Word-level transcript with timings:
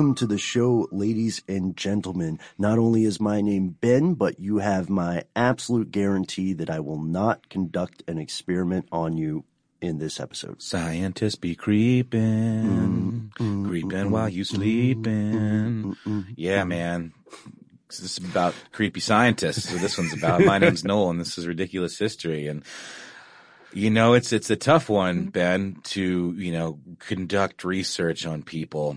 Welcome 0.00 0.14
to 0.14 0.26
the 0.26 0.38
show, 0.38 0.88
ladies 0.90 1.42
and 1.46 1.76
gentlemen. 1.76 2.38
Not 2.56 2.78
only 2.78 3.04
is 3.04 3.20
my 3.20 3.42
name 3.42 3.76
Ben, 3.82 4.14
but 4.14 4.40
you 4.40 4.56
have 4.56 4.88
my 4.88 5.24
absolute 5.36 5.90
guarantee 5.90 6.54
that 6.54 6.70
I 6.70 6.80
will 6.80 7.02
not 7.02 7.50
conduct 7.50 8.02
an 8.08 8.16
experiment 8.16 8.88
on 8.90 9.18
you 9.18 9.44
in 9.82 9.98
this 9.98 10.18
episode. 10.18 10.62
Scientists 10.62 11.34
be 11.34 11.54
creeping, 11.54 12.18
mm-hmm. 12.22 13.18
Mm-hmm. 13.44 13.68
creeping 13.68 14.10
while 14.10 14.30
you 14.30 14.42
sleeping. 14.42 15.94
Mm-hmm. 16.06 16.20
Yeah, 16.34 16.64
man. 16.64 17.12
This 17.88 18.00
is 18.00 18.16
about 18.16 18.54
creepy 18.72 19.00
scientists. 19.00 19.68
So 19.68 19.76
this 19.76 19.98
one's 19.98 20.14
about. 20.14 20.42
My 20.46 20.56
name's 20.56 20.82
Noel, 20.82 21.10
and 21.10 21.20
this 21.20 21.36
is 21.36 21.46
ridiculous 21.46 21.98
history. 21.98 22.46
And 22.46 22.64
you 23.74 23.90
know, 23.90 24.14
it's 24.14 24.32
it's 24.32 24.48
a 24.48 24.56
tough 24.56 24.88
one, 24.88 25.26
Ben, 25.26 25.76
to 25.84 26.34
you 26.38 26.52
know 26.52 26.78
conduct 27.00 27.64
research 27.64 28.24
on 28.24 28.42
people 28.42 28.96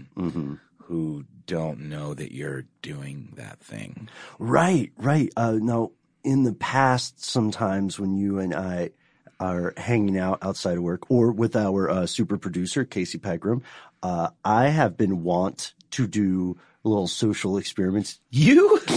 who 0.85 1.25
don't 1.45 1.79
know 1.79 2.13
that 2.13 2.31
you're 2.31 2.65
doing 2.81 3.33
that 3.35 3.59
thing. 3.59 4.09
Right, 4.39 4.91
right. 4.97 5.31
Uh, 5.35 5.59
now, 5.61 5.91
in 6.23 6.43
the 6.43 6.53
past, 6.53 7.23
sometimes 7.23 7.99
when 7.99 8.15
you 8.15 8.39
and 8.39 8.53
I 8.53 8.91
are 9.39 9.73
hanging 9.75 10.17
out 10.17 10.39
outside 10.41 10.77
of 10.77 10.83
work 10.83 11.09
or 11.09 11.31
with 11.31 11.55
our 11.55 11.89
uh, 11.89 12.05
super 12.05 12.37
producer, 12.37 12.85
Casey 12.85 13.17
Pegram, 13.17 13.61
uh, 14.01 14.29
I 14.43 14.69
have 14.69 14.97
been 14.97 15.23
wont 15.23 15.73
to 15.91 16.07
do 16.07 16.57
little 16.83 17.07
social 17.07 17.57
experiments. 17.57 18.19
You? 18.35 18.79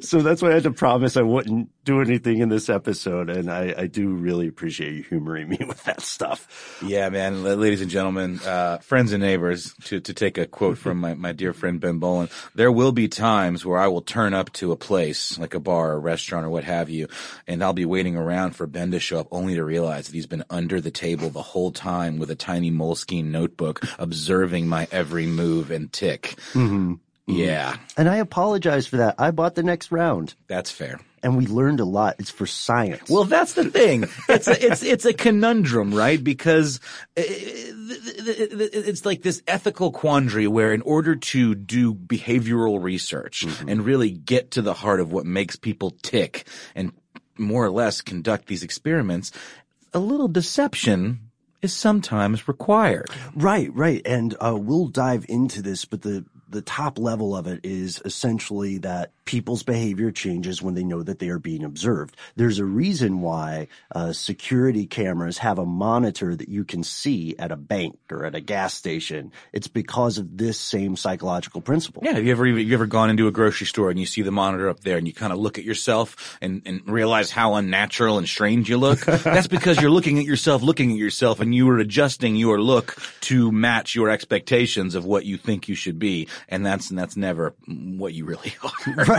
so 0.00 0.18
that's 0.20 0.42
why 0.42 0.50
I 0.50 0.54
had 0.54 0.64
to 0.64 0.72
promise 0.72 1.16
I 1.16 1.22
wouldn't 1.22 1.70
do 1.84 2.00
anything 2.00 2.40
in 2.40 2.48
this 2.48 2.68
episode. 2.68 3.30
And 3.30 3.48
I, 3.48 3.74
I 3.78 3.86
do 3.86 4.08
really 4.08 4.48
appreciate 4.48 4.94
you 4.94 5.04
humoring 5.04 5.48
me 5.50 5.58
with 5.68 5.84
that 5.84 6.00
stuff. 6.00 6.82
Yeah, 6.84 7.08
man, 7.10 7.44
ladies 7.44 7.82
and 7.82 7.90
gentlemen, 7.90 8.40
uh, 8.44 8.78
friends 8.78 9.12
and 9.12 9.22
neighbors, 9.22 9.72
to, 9.84 10.00
to 10.00 10.12
take 10.12 10.36
a 10.36 10.46
quote 10.46 10.78
from 10.78 10.98
my, 10.98 11.14
my 11.14 11.30
dear 11.30 11.52
friend 11.52 11.78
Ben 11.78 12.00
Bowlin, 12.00 12.28
there 12.56 12.72
will 12.72 12.90
be 12.90 13.06
times 13.06 13.64
where 13.64 13.78
I 13.78 13.86
will 13.86 14.02
turn 14.02 14.34
up 14.34 14.52
to 14.54 14.72
a 14.72 14.76
place, 14.76 15.38
like 15.38 15.54
a 15.54 15.60
bar 15.60 15.92
or 15.92 16.00
restaurant 16.00 16.44
or 16.44 16.50
what 16.50 16.64
have 16.64 16.90
you, 16.90 17.06
and 17.46 17.62
I'll 17.62 17.72
be 17.72 17.84
waiting 17.84 18.16
around 18.16 18.56
for 18.56 18.66
Ben 18.66 18.90
to 18.90 18.98
show 18.98 19.20
up 19.20 19.28
only 19.30 19.54
to 19.54 19.64
realize 19.64 20.06
that 20.06 20.14
he's 20.14 20.26
been 20.26 20.42
under 20.50 20.80
the 20.80 20.90
table 20.90 21.30
the 21.30 21.40
whole 21.40 21.70
time 21.70 22.18
with 22.18 22.32
a 22.32 22.36
tiny 22.36 22.72
moleskine 22.72 23.26
notebook 23.26 23.80
observing 24.00 24.66
my 24.66 24.88
every 24.90 25.26
move 25.28 25.70
and 25.70 25.92
tick. 25.92 26.34
Yeah, 27.26 27.76
And 27.96 28.08
I 28.08 28.16
apologize 28.18 28.86
for 28.86 28.98
that. 28.98 29.16
I 29.18 29.32
bought 29.32 29.56
the 29.56 29.62
next 29.64 29.90
round 29.90 30.34
that's 30.46 30.70
fair. 30.70 31.00
and 31.24 31.36
we 31.36 31.46
learned 31.46 31.80
a 31.80 31.84
lot. 31.84 32.16
It's 32.20 32.30
for 32.30 32.46
science. 32.46 33.10
Well, 33.10 33.24
that's 33.24 33.54
the 33.54 33.64
thing. 33.64 34.04
It's 34.28 34.46
a, 34.46 34.64
it's 34.64 34.82
it's 34.84 35.04
a 35.04 35.12
conundrum, 35.12 35.92
right? 35.92 36.22
Because 36.22 36.78
uh, 37.18 37.22
it's 37.26 39.04
like 39.04 39.22
this 39.22 39.42
ethical 39.46 39.90
quandary 39.92 40.46
where, 40.46 40.72
in 40.72 40.82
order 40.82 41.16
to 41.16 41.54
do 41.54 41.94
behavioral 41.94 42.82
research 42.82 43.44
and 43.66 43.84
really 43.84 44.10
get 44.10 44.52
to 44.52 44.62
the 44.62 44.74
heart 44.74 45.00
of 45.00 45.12
what 45.12 45.26
makes 45.26 45.56
people 45.56 45.90
tick, 46.02 46.46
and 46.74 46.92
more 47.38 47.64
or 47.64 47.70
less 47.70 48.00
conduct 48.00 48.46
these 48.46 48.62
experiments, 48.62 49.32
a 49.92 49.98
little 49.98 50.28
deception 50.28 51.20
is 51.62 51.72
sometimes 51.72 52.46
required. 52.48 53.06
Right, 53.34 53.72
right. 53.74 54.02
And 54.04 54.34
uh, 54.40 54.56
we'll 54.58 54.88
dive 54.88 55.26
into 55.28 55.62
this, 55.62 55.84
but 55.84 56.02
the 56.02 56.24
the 56.48 56.62
top 56.62 56.98
level 56.98 57.36
of 57.36 57.46
it 57.46 57.60
is 57.64 58.00
essentially 58.04 58.78
that 58.78 59.12
people's 59.26 59.64
behavior 59.64 60.10
changes 60.10 60.62
when 60.62 60.74
they 60.74 60.84
know 60.84 61.02
that 61.02 61.18
they 61.18 61.28
are 61.28 61.38
being 61.38 61.64
observed. 61.64 62.16
There's 62.36 62.60
a 62.60 62.64
reason 62.64 63.20
why 63.20 63.68
uh, 63.94 64.12
security 64.12 64.86
cameras 64.86 65.38
have 65.38 65.58
a 65.58 65.66
monitor 65.66 66.34
that 66.34 66.48
you 66.48 66.64
can 66.64 66.82
see 66.84 67.36
at 67.38 67.50
a 67.50 67.56
bank 67.56 67.98
or 68.10 68.24
at 68.24 68.34
a 68.34 68.40
gas 68.40 68.72
station. 68.72 69.32
It's 69.52 69.68
because 69.68 70.16
of 70.18 70.38
this 70.38 70.58
same 70.58 70.96
psychological 70.96 71.60
principle. 71.60 72.02
Yeah, 72.04 72.12
have 72.12 72.24
you 72.24 72.30
ever 72.30 72.46
you 72.46 72.72
ever 72.72 72.86
gone 72.86 73.10
into 73.10 73.26
a 73.26 73.32
grocery 73.32 73.66
store 73.66 73.90
and 73.90 73.98
you 73.98 74.06
see 74.06 74.22
the 74.22 74.30
monitor 74.30 74.68
up 74.68 74.80
there 74.80 74.96
and 74.96 75.06
you 75.06 75.12
kind 75.12 75.32
of 75.32 75.38
look 75.40 75.58
at 75.58 75.64
yourself 75.64 76.38
and, 76.40 76.62
and 76.64 76.88
realize 76.88 77.30
how 77.30 77.54
unnatural 77.54 78.18
and 78.18 78.28
strange 78.28 78.70
you 78.70 78.78
look? 78.78 79.00
That's 79.06 79.48
because 79.48 79.80
you're 79.80 79.90
looking 79.90 80.20
at 80.20 80.24
yourself, 80.24 80.62
looking 80.62 80.92
at 80.92 80.98
yourself, 80.98 81.40
and 81.40 81.52
you 81.52 81.68
are 81.70 81.78
adjusting 81.78 82.36
your 82.36 82.60
look 82.60 82.96
to 83.22 83.50
match 83.50 83.96
your 83.96 84.08
expectations 84.08 84.94
of 84.94 85.04
what 85.04 85.24
you 85.24 85.36
think 85.36 85.68
you 85.68 85.74
should 85.74 85.98
be, 85.98 86.28
and 86.48 86.64
that's 86.64 86.90
and 86.90 86.98
that's 86.98 87.16
never 87.16 87.54
what 87.66 88.14
you 88.14 88.24
really 88.24 88.54
are. 88.62 89.04
Right. 89.04 89.15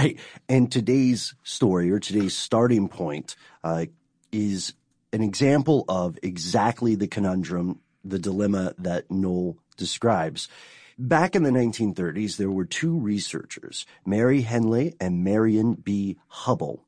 And 0.50 0.72
today's 0.72 1.36
story 1.44 1.92
or 1.92 2.00
today's 2.00 2.36
starting 2.36 2.88
point 2.88 3.36
uh, 3.64 3.86
is 4.32 4.74
an 5.14 5.22
example 5.22 5.86
of 5.88 6.18
exactly 6.22 6.96
the 6.96 7.08
conundrum, 7.08 7.80
the 8.04 8.20
dilemma 8.20 8.74
that 8.78 9.10
Noel 9.10 9.58
describes. 9.78 10.48
Back 11.00 11.36
in 11.36 11.44
the 11.44 11.52
1930s, 11.52 12.38
there 12.38 12.50
were 12.50 12.66
two 12.66 12.98
researchers, 12.98 13.86
Mary 14.06 14.42
Henle 14.42 14.92
and 15.00 15.24
Marian 15.24 15.76
B. 15.76 16.18
Hubbell, 16.28 16.80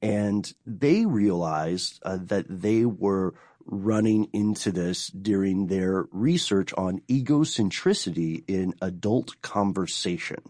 and 0.00 0.52
they 0.66 1.06
realized 1.06 2.00
uh, 2.02 2.18
that 2.22 2.46
they 2.48 2.84
were 2.84 3.34
running 3.64 4.28
into 4.32 4.72
this 4.72 5.06
during 5.08 5.68
their 5.68 6.06
research 6.10 6.72
on 6.76 7.00
egocentricity 7.08 8.42
in 8.48 8.74
adult 8.82 9.40
conversation. 9.42 10.42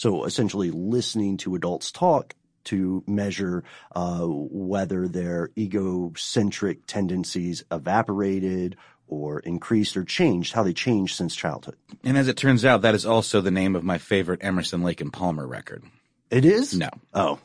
So 0.00 0.24
essentially 0.24 0.70
listening 0.70 1.36
to 1.38 1.54
adults 1.54 1.92
talk 1.92 2.34
to 2.64 3.04
measure 3.06 3.64
uh, 3.94 4.24
whether 4.24 5.06
their 5.06 5.50
egocentric 5.58 6.86
tendencies 6.86 7.64
evaporated 7.70 8.78
or 9.08 9.40
increased 9.40 9.98
or 9.98 10.04
changed, 10.04 10.54
how 10.54 10.62
they 10.62 10.72
changed 10.72 11.16
since 11.16 11.36
childhood. 11.36 11.76
And 12.02 12.16
as 12.16 12.28
it 12.28 12.38
turns 12.38 12.64
out, 12.64 12.80
that 12.80 12.94
is 12.94 13.04
also 13.04 13.42
the 13.42 13.50
name 13.50 13.76
of 13.76 13.84
my 13.84 13.98
favorite 13.98 14.42
Emerson 14.42 14.82
Lake 14.82 15.02
and 15.02 15.12
Palmer 15.12 15.46
record. 15.46 15.84
It 16.30 16.46
is? 16.46 16.74
No. 16.74 16.88
Oh. 17.12 17.38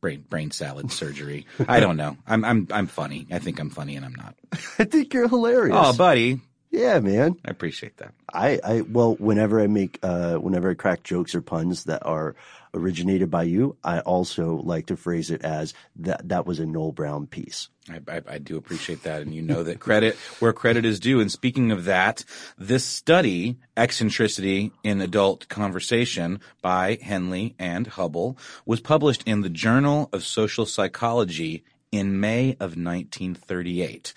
Brain 0.00 0.24
brain 0.28 0.50
salad 0.50 0.90
surgery. 0.90 1.46
I 1.68 1.78
don't 1.78 1.96
know. 1.96 2.16
I'm 2.26 2.44
I'm 2.44 2.66
I'm 2.72 2.86
funny. 2.88 3.28
I 3.30 3.38
think 3.38 3.60
I'm 3.60 3.70
funny 3.70 3.94
and 3.94 4.04
I'm 4.04 4.16
not. 4.16 4.34
I 4.80 4.84
think 4.84 5.14
you're 5.14 5.28
hilarious. 5.28 5.76
Oh, 5.78 5.92
buddy. 5.96 6.40
Yeah, 6.74 6.98
man. 6.98 7.36
I 7.44 7.52
appreciate 7.52 7.98
that. 7.98 8.14
I, 8.32 8.58
I 8.64 8.80
well, 8.80 9.14
whenever 9.14 9.60
I 9.60 9.68
make, 9.68 10.00
uh, 10.02 10.38
whenever 10.38 10.70
I 10.70 10.74
crack 10.74 11.04
jokes 11.04 11.32
or 11.36 11.40
puns 11.40 11.84
that 11.84 12.04
are 12.04 12.34
originated 12.74 13.30
by 13.30 13.44
you, 13.44 13.76
I 13.84 14.00
also 14.00 14.56
like 14.56 14.86
to 14.86 14.96
phrase 14.96 15.30
it 15.30 15.44
as 15.44 15.72
that 15.96 16.28
that 16.28 16.46
was 16.46 16.58
a 16.58 16.66
Noel 16.66 16.90
Brown 16.90 17.28
piece. 17.28 17.68
I, 17.88 18.00
I, 18.08 18.22
I 18.26 18.38
do 18.38 18.56
appreciate 18.56 19.04
that, 19.04 19.22
and 19.22 19.32
you 19.32 19.40
know 19.40 19.62
that 19.62 19.78
credit 19.78 20.16
where 20.40 20.52
credit 20.52 20.84
is 20.84 20.98
due. 20.98 21.20
And 21.20 21.30
speaking 21.30 21.70
of 21.70 21.84
that, 21.84 22.24
this 22.58 22.84
study, 22.84 23.56
eccentricity 23.76 24.72
in 24.82 25.00
adult 25.00 25.48
conversation 25.48 26.40
by 26.60 26.98
Henle 27.00 27.50
and 27.56 27.88
Hubbell, 27.88 28.36
was 28.66 28.80
published 28.80 29.22
in 29.26 29.42
the 29.42 29.48
Journal 29.48 30.08
of 30.12 30.24
Social 30.24 30.66
Psychology 30.66 31.62
in 31.92 32.18
May 32.18 32.50
of 32.54 32.76
1938. 32.76 34.12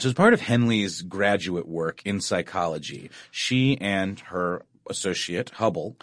So 0.00 0.08
as 0.08 0.14
part 0.14 0.32
of 0.32 0.40
Henle's 0.40 1.02
graduate 1.02 1.68
work 1.68 2.00
in 2.06 2.22
psychology, 2.22 3.10
she 3.30 3.78
and 3.78 4.18
her 4.20 4.62
associate, 4.88 5.52
Hubbell, 5.56 5.96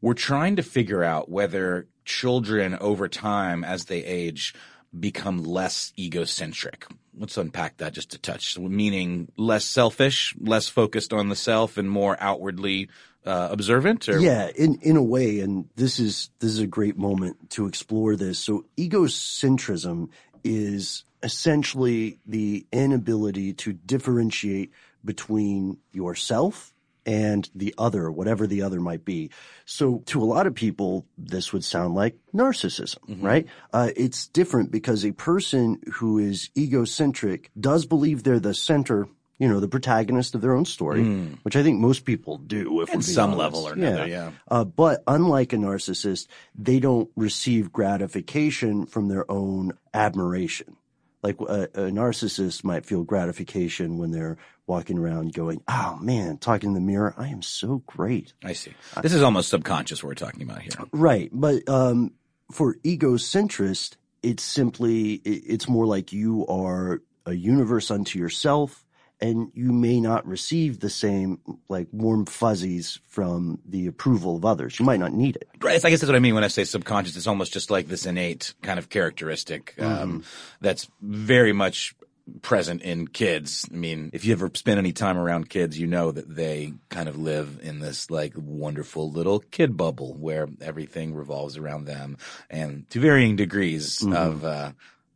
were 0.00 0.14
trying 0.14 0.56
to 0.56 0.64
figure 0.64 1.04
out 1.04 1.28
whether 1.28 1.86
children 2.04 2.76
over 2.80 3.06
time 3.06 3.62
as 3.62 3.84
they 3.84 4.04
age 4.04 4.52
become 4.98 5.44
less 5.44 5.92
egocentric. 5.96 6.86
Let's 7.16 7.36
unpack 7.36 7.76
that 7.76 7.92
just 7.92 8.14
a 8.14 8.18
touch. 8.18 8.58
Meaning 8.58 9.30
less 9.36 9.64
selfish, 9.64 10.34
less 10.40 10.68
focused 10.68 11.12
on 11.12 11.28
the 11.28 11.36
self 11.36 11.78
and 11.78 11.88
more 11.88 12.16
outwardly 12.18 12.88
uh, 13.24 13.48
observant 13.52 14.08
or 14.08 14.18
Yeah, 14.18 14.50
in 14.56 14.80
in 14.82 14.96
a 14.96 15.02
way, 15.02 15.38
and 15.38 15.68
this 15.76 16.00
is 16.00 16.30
this 16.40 16.50
is 16.50 16.58
a 16.58 16.66
great 16.66 16.98
moment 16.98 17.50
to 17.50 17.66
explore 17.66 18.16
this. 18.16 18.40
So 18.40 18.64
egocentrism 18.76 20.08
is 20.42 21.04
essentially 21.22 22.18
the 22.26 22.66
inability 22.72 23.52
to 23.54 23.72
differentiate 23.72 24.72
between 25.04 25.78
yourself 25.92 26.72
and 27.06 27.48
the 27.54 27.74
other, 27.78 28.10
whatever 28.10 28.46
the 28.46 28.62
other 28.62 28.78
might 28.78 29.04
be. 29.04 29.30
So 29.64 30.02
to 30.06 30.22
a 30.22 30.24
lot 30.24 30.46
of 30.46 30.54
people, 30.54 31.06
this 31.16 31.52
would 31.52 31.64
sound 31.64 31.94
like 31.94 32.16
narcissism, 32.34 33.22
right? 33.22 33.46
Uh, 33.72 33.90
it's 33.96 34.28
different 34.28 34.70
because 34.70 35.04
a 35.04 35.12
person 35.12 35.80
who 35.94 36.18
is 36.18 36.50
egocentric 36.56 37.50
does 37.58 37.86
believe 37.86 38.22
they're 38.22 38.38
the 38.38 38.52
center, 38.52 39.08
you 39.38 39.48
know, 39.48 39.60
the 39.60 39.68
protagonist 39.68 40.34
of 40.34 40.42
their 40.42 40.54
own 40.54 40.66
story, 40.66 41.02
which 41.42 41.56
I 41.56 41.62
think 41.62 41.80
most 41.80 42.04
people 42.04 42.36
do. 42.36 42.82
If 42.82 42.90
At 42.90 43.02
some 43.02 43.30
honest. 43.30 43.38
level 43.38 43.68
or 43.68 43.72
another, 43.72 44.06
yeah. 44.06 44.32
Uh, 44.48 44.64
but 44.64 45.02
unlike 45.06 45.54
a 45.54 45.56
narcissist, 45.56 46.26
they 46.54 46.80
don't 46.80 47.08
receive 47.16 47.72
gratification 47.72 48.84
from 48.84 49.08
their 49.08 49.28
own 49.30 49.72
admiration. 49.94 50.76
Like 51.22 51.40
a, 51.40 51.64
a 51.74 51.90
narcissist 51.90 52.64
might 52.64 52.86
feel 52.86 53.04
gratification 53.04 53.98
when 53.98 54.10
they're 54.10 54.38
walking 54.66 54.98
around 54.98 55.34
going, 55.34 55.62
"Oh 55.68 55.98
man, 56.00 56.38
talking 56.38 56.70
in 56.70 56.74
the 56.74 56.80
mirror, 56.80 57.14
I 57.18 57.28
am 57.28 57.42
so 57.42 57.82
great." 57.86 58.32
I 58.42 58.54
see. 58.54 58.72
This 59.02 59.12
is 59.12 59.22
almost 59.22 59.50
subconscious 59.50 60.02
what 60.02 60.08
we're 60.08 60.14
talking 60.14 60.42
about 60.42 60.62
here. 60.62 60.72
Right, 60.92 61.28
but 61.32 61.68
um, 61.68 62.12
for 62.50 62.76
egocentrist, 62.76 63.96
it's 64.22 64.42
simply 64.42 65.14
it's 65.14 65.68
more 65.68 65.86
like 65.86 66.12
you 66.12 66.46
are 66.46 67.02
a 67.26 67.34
universe 67.34 67.90
unto 67.90 68.18
yourself, 68.18 68.84
and 69.20 69.50
you 69.54 69.72
may 69.72 70.00
not 70.00 70.26
receive 70.26 70.80
the 70.80 70.90
same 70.90 71.40
like 71.68 71.88
warm 71.92 72.26
fuzzies 72.26 73.00
from 73.06 73.60
the 73.66 73.86
approval 73.86 74.36
of 74.36 74.44
others. 74.44 74.78
You 74.78 74.86
might 74.86 75.00
not 75.00 75.12
need 75.12 75.36
it. 75.36 75.48
Right. 75.60 75.84
I 75.84 75.90
guess 75.90 76.00
that's 76.00 76.08
what 76.08 76.16
I 76.16 76.20
mean 76.20 76.34
when 76.34 76.44
I 76.44 76.48
say 76.48 76.64
subconscious. 76.64 77.16
It's 77.16 77.26
almost 77.26 77.52
just 77.52 77.70
like 77.70 77.88
this 77.88 78.06
innate 78.06 78.54
kind 78.62 78.78
of 78.78 78.88
characteristic 78.88 79.74
um, 79.80 80.24
that's 80.60 80.88
very 81.00 81.52
much 81.52 81.94
present 82.42 82.82
in 82.82 83.08
kids. 83.08 83.68
I 83.70 83.76
mean, 83.76 84.10
if 84.12 84.24
you 84.24 84.32
ever 84.32 84.50
spend 84.54 84.78
any 84.78 84.92
time 84.92 85.18
around 85.18 85.48
kids, 85.48 85.78
you 85.78 85.86
know 85.86 86.12
that 86.12 86.34
they 86.34 86.74
kind 86.88 87.08
of 87.08 87.18
live 87.18 87.58
in 87.62 87.80
this 87.80 88.10
like 88.10 88.32
wonderful 88.36 89.10
little 89.10 89.40
kid 89.40 89.76
bubble 89.76 90.14
where 90.14 90.48
everything 90.60 91.14
revolves 91.14 91.56
around 91.56 91.84
them 91.84 92.16
and 92.48 92.88
to 92.90 93.00
varying 93.00 93.36
degrees 93.36 94.04
of 94.06 94.44
uh, 94.44 94.72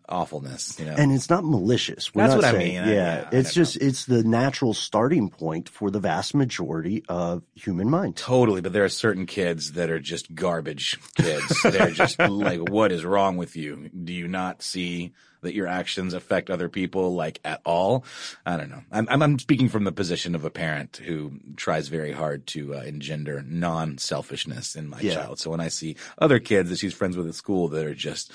awfulness. 0.08 0.78
You 0.78 0.86
know, 0.86 0.94
And 0.96 1.12
it's 1.12 1.30
not 1.30 1.44
malicious. 1.44 2.14
We're 2.14 2.22
That's 2.22 2.34
not 2.34 2.36
what 2.42 2.44
I 2.44 2.58
saying- 2.58 2.74
mean. 2.74 2.82
I- 2.84 2.92
Yeah, 2.92 2.94
yeah, 3.22 3.28
I 3.32 3.36
it's 3.36 3.56
know. 3.56 3.62
just 3.62 3.76
it's 3.76 4.04
the 4.06 4.22
natural 4.22 4.74
starting 4.74 5.28
point 5.30 5.68
for 5.68 5.90
the 5.90 6.00
vast 6.00 6.34
majority 6.34 7.02
of 7.08 7.42
human 7.54 7.88
mind. 7.90 8.16
Totally, 8.16 8.60
but 8.60 8.72
there 8.72 8.84
are 8.84 8.88
certain 8.88 9.26
kids 9.26 9.72
that 9.72 9.90
are 9.90 10.00
just 10.00 10.34
garbage 10.34 10.98
kids. 11.16 11.62
They're 11.62 11.90
just 11.90 12.18
like, 12.18 12.68
what 12.70 12.92
is 12.92 13.04
wrong 13.04 13.36
with 13.36 13.56
you? 13.56 13.88
Do 13.90 14.12
you 14.12 14.28
not 14.28 14.62
see 14.62 15.12
that 15.42 15.54
your 15.54 15.66
actions 15.66 16.14
affect 16.14 16.48
other 16.48 16.68
people 16.70 17.14
like 17.14 17.38
at 17.44 17.60
all? 17.66 18.04
I 18.46 18.56
don't 18.56 18.70
know. 18.70 18.80
I'm, 18.90 19.06
I'm, 19.10 19.22
I'm 19.22 19.38
speaking 19.38 19.68
from 19.68 19.84
the 19.84 19.92
position 19.92 20.34
of 20.34 20.44
a 20.44 20.50
parent 20.50 20.96
who 21.04 21.32
tries 21.56 21.88
very 21.88 22.12
hard 22.12 22.46
to 22.48 22.74
uh, 22.76 22.80
engender 22.80 23.42
non-selfishness 23.46 24.74
in 24.74 24.88
my 24.88 25.00
Yeah. 25.00 25.14
child. 25.14 25.38
So 25.38 25.50
when 25.50 25.60
I 25.60 25.68
see 25.68 25.96
other 26.18 26.38
kids 26.38 26.70
that 26.70 26.78
she's 26.78 26.94
friends 26.94 27.16
with 27.16 27.26
at 27.28 27.34
school 27.34 27.68
that 27.68 27.84
are 27.84 27.94
just, 27.94 28.32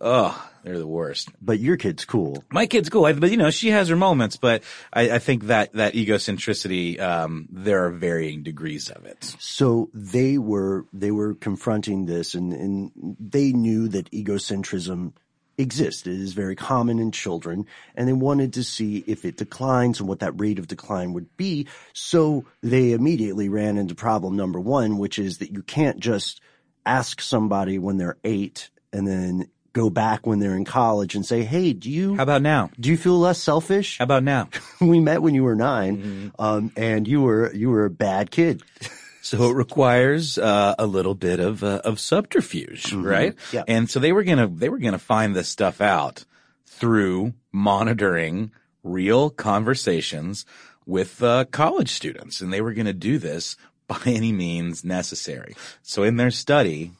oh, 0.00 0.48
they're 0.64 0.78
the 0.78 0.86
worst. 0.86 1.30
But 1.40 1.58
your 1.58 1.76
kid's 1.76 2.04
cool. 2.04 2.44
My 2.50 2.66
kid's 2.66 2.88
cool, 2.88 3.04
I- 3.06 3.12
but 3.12 3.30
you 3.30 3.36
know, 3.36 3.50
she 3.50 3.70
has 3.70 3.88
her 3.88 3.96
moments. 3.96 4.36
But 4.36 4.62
I, 4.92 5.12
I 5.12 5.18
think 5.18 5.44
that 5.44 5.72
that 5.74 5.94
egocentricity, 5.94 7.00
um, 7.00 7.48
there 7.50 7.86
are 7.86 7.90
varying 7.90 8.42
degrees 8.42 8.90
of 8.90 9.04
it. 9.04 9.34
So 9.38 9.90
they 9.94 10.38
were 10.38 10.86
they 10.92 11.10
were 11.10 11.34
confronting 11.34 12.06
this, 12.06 12.34
and, 12.34 12.52
and 12.52 13.16
they 13.18 13.52
knew 13.52 13.88
that 13.88 14.10
egocentrism 14.10 15.12
exists. 15.58 16.06
It 16.06 16.14
is 16.14 16.32
very 16.32 16.56
common 16.56 16.98
in 16.98 17.12
children, 17.12 17.66
and 17.94 18.08
they 18.08 18.12
wanted 18.12 18.54
to 18.54 18.64
see 18.64 19.04
if 19.06 19.24
it 19.24 19.36
declines 19.36 20.00
and 20.00 20.08
what 20.08 20.20
that 20.20 20.40
rate 20.40 20.58
of 20.58 20.66
decline 20.66 21.12
would 21.12 21.36
be. 21.36 21.66
So 21.92 22.46
they 22.62 22.92
immediately 22.92 23.48
ran 23.48 23.76
into 23.76 23.94
problem 23.94 24.36
number 24.36 24.58
one, 24.60 24.98
which 24.98 25.18
is 25.18 25.38
that 25.38 25.52
you 25.52 25.62
can't 25.62 26.00
just 26.00 26.40
ask 26.86 27.20
somebody 27.20 27.78
when 27.78 27.96
they're 27.98 28.16
eight 28.24 28.70
and 28.92 29.06
then 29.06 29.48
go 29.72 29.90
back 29.90 30.26
when 30.26 30.38
they're 30.38 30.56
in 30.56 30.64
college 30.64 31.14
and 31.14 31.24
say, 31.24 31.42
"Hey, 31.44 31.72
do 31.72 31.90
you 31.90 32.16
How 32.16 32.22
about 32.22 32.42
now? 32.42 32.70
do 32.78 32.90
you 32.90 32.96
feel 32.96 33.18
less 33.18 33.38
selfish?" 33.38 33.98
How 33.98 34.04
about 34.04 34.22
now? 34.22 34.48
we 34.80 35.00
met 35.00 35.22
when 35.22 35.34
you 35.34 35.44
were 35.44 35.54
9 35.54 36.32
um, 36.38 36.72
and 36.76 37.06
you 37.08 37.22
were 37.22 37.52
you 37.54 37.70
were 37.70 37.84
a 37.84 37.90
bad 37.90 38.30
kid. 38.30 38.62
So 39.24 39.50
it 39.50 39.54
requires 39.54 40.36
uh, 40.36 40.74
a 40.80 40.84
little 40.84 41.14
bit 41.14 41.38
of 41.38 41.62
uh, 41.62 41.80
of 41.84 42.00
subterfuge, 42.00 42.92
right? 42.92 43.36
Yeah. 43.52 43.62
And 43.68 43.88
so 43.88 44.00
they 44.00 44.12
were 44.12 44.24
gonna 44.24 44.48
they 44.48 44.68
were 44.68 44.80
gonna 44.80 44.98
find 44.98 45.34
this 45.34 45.48
stuff 45.48 45.80
out 45.80 46.24
through 46.66 47.32
monitoring 47.52 48.50
real 48.82 49.30
conversations 49.30 50.44
with 50.86 51.22
uh, 51.22 51.44
college 51.46 51.90
students, 51.90 52.40
and 52.40 52.52
they 52.52 52.60
were 52.60 52.74
gonna 52.74 52.92
do 52.92 53.18
this 53.18 53.56
by 53.86 54.00
any 54.06 54.32
means 54.32 54.84
necessary. 54.84 55.54
So 55.82 56.02
in 56.02 56.16
their 56.16 56.32
study, 56.32 56.90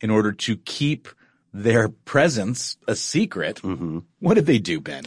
in 0.00 0.08
order 0.08 0.30
to 0.30 0.56
keep 0.56 1.08
their 1.56 1.88
presence 1.88 2.76
a 2.86 2.94
secret, 2.94 3.60
what 4.20 4.34
did 4.34 4.46
they 4.46 4.58
do, 4.58 4.80
Ben? 4.80 5.04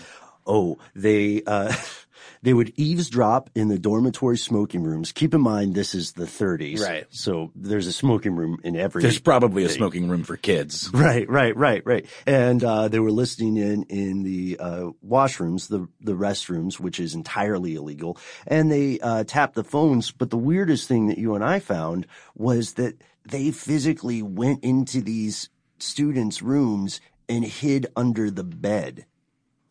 Oh, 0.48 0.79
they 0.96 1.44
uh, 1.46 1.74
they 2.41 2.53
would 2.53 2.74
eavesdrop 2.75 3.50
in 3.53 3.68
the 3.68 3.77
dormitory 3.77 4.38
smoking 4.38 4.82
rooms. 4.84 5.12
Keep 5.12 5.36
in 5.36 5.41
mind, 5.41 5.75
this 5.75 5.94
is 5.94 6.13
the 6.13 6.25
30s, 6.25 6.79
Right. 6.82 7.06
So 7.12 7.51
there's 7.56 7.86
a 7.86 7.91
smoking 7.94 8.36
room 8.36 8.58
in 8.63 8.75
every. 8.75 9.03
There's 9.03 9.20
probably 9.20 9.63
a 9.63 9.70
smoking 9.70 10.10
room 10.10 10.24
for 10.24 10.38
kids. 10.38 10.89
Right, 11.00 11.29
right, 11.29 11.56
right, 11.56 11.82
right. 11.86 12.06
And 12.25 12.63
uh, 12.63 12.88
they 12.88 13.00
were 13.00 13.12
listening 13.12 13.58
in 13.58 13.84
in 13.84 14.24
the 14.24 14.58
uh, 14.60 14.89
washrooms, 15.06 15.68
the 15.68 15.88
the 16.01 16.13
restrooms, 16.13 16.79
which 16.79 17.00
is 17.00 17.13
entirely 17.13 17.75
illegal. 17.75 18.18
And 18.48 18.72
they 18.72 19.00
uh, 19.00 19.24
tapped 19.24 19.56
the 19.56 19.63
phones. 19.63 20.12
But 20.12 20.29
the 20.29 20.38
weirdest 20.38 20.88
thing 20.88 21.08
that 21.08 21.18
you 21.18 21.36
and 21.36 21.44
I 21.44 21.60
found 21.60 22.08
was 22.36 22.74
that 22.74 23.01
they 23.25 23.51
physically 23.51 24.22
went 24.22 24.63
into 24.63 25.01
these 25.01 25.50
students' 25.82 26.42
rooms 26.42 27.02
and 27.28 27.44
hid 27.46 27.88
under 27.96 28.32
the 28.32 28.44
bed. 28.44 29.06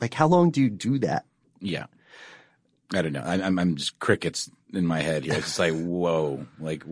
Like, 0.00 0.14
how 0.14 0.26
long 0.26 0.50
do 0.50 0.60
you 0.60 0.70
do 0.70 0.98
that? 1.00 1.24
Yeah. 1.60 1.86
I 2.94 3.02
don't 3.02 3.12
know. 3.12 3.22
I'm, 3.24 3.58
I'm 3.58 3.76
just 3.76 3.98
crickets 3.98 4.50
in 4.72 4.86
my 4.86 5.00
head 5.00 5.24
here. 5.24 5.34
It's 5.34 5.58
like, 5.58 5.74
whoa, 5.74 6.46
like 6.58 6.84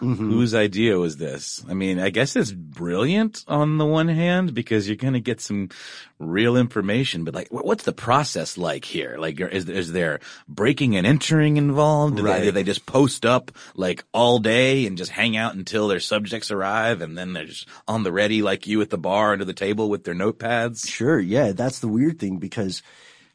wh- 0.00 0.16
whose 0.16 0.54
idea 0.54 0.98
was 0.98 1.16
this? 1.16 1.64
I 1.68 1.74
mean, 1.74 1.98
I 1.98 2.10
guess 2.10 2.36
it's 2.36 2.52
brilliant 2.52 3.44
on 3.48 3.78
the 3.78 3.86
one 3.86 4.08
hand 4.08 4.54
because 4.54 4.88
you're 4.88 4.96
going 4.96 5.14
to 5.14 5.20
get 5.20 5.40
some 5.40 5.70
real 6.18 6.56
information, 6.56 7.24
but 7.24 7.34
like, 7.34 7.48
what's 7.50 7.84
the 7.84 7.92
process 7.92 8.56
like 8.56 8.84
here? 8.84 9.16
Like, 9.18 9.40
is, 9.40 9.68
is 9.68 9.92
there 9.92 10.20
breaking 10.48 10.96
and 10.96 11.06
entering 11.06 11.56
involved? 11.56 12.16
Do, 12.16 12.22
they, 12.22 12.30
Right. 12.30 12.42
do 12.42 12.50
they 12.50 12.62
just 12.62 12.86
post 12.86 13.26
up 13.26 13.50
like 13.74 14.04
all 14.12 14.38
day 14.38 14.86
and 14.86 14.96
just 14.96 15.10
hang 15.10 15.36
out 15.36 15.54
until 15.54 15.88
their 15.88 16.00
subjects 16.00 16.50
arrive 16.50 17.00
and 17.02 17.16
then 17.16 17.32
they're 17.32 17.46
just 17.46 17.66
on 17.88 18.02
the 18.02 18.12
ready 18.12 18.42
like 18.42 18.66
you 18.66 18.80
at 18.82 18.90
the 18.90 18.98
bar 18.98 19.32
under 19.32 19.44
the 19.44 19.52
table 19.52 19.88
with 19.88 20.04
their 20.04 20.14
notepads? 20.14 20.88
Sure, 20.88 21.18
yeah, 21.18 21.52
that's 21.52 21.80
the 21.80 21.88
weird 21.88 22.18
thing 22.18 22.38
because 22.38 22.82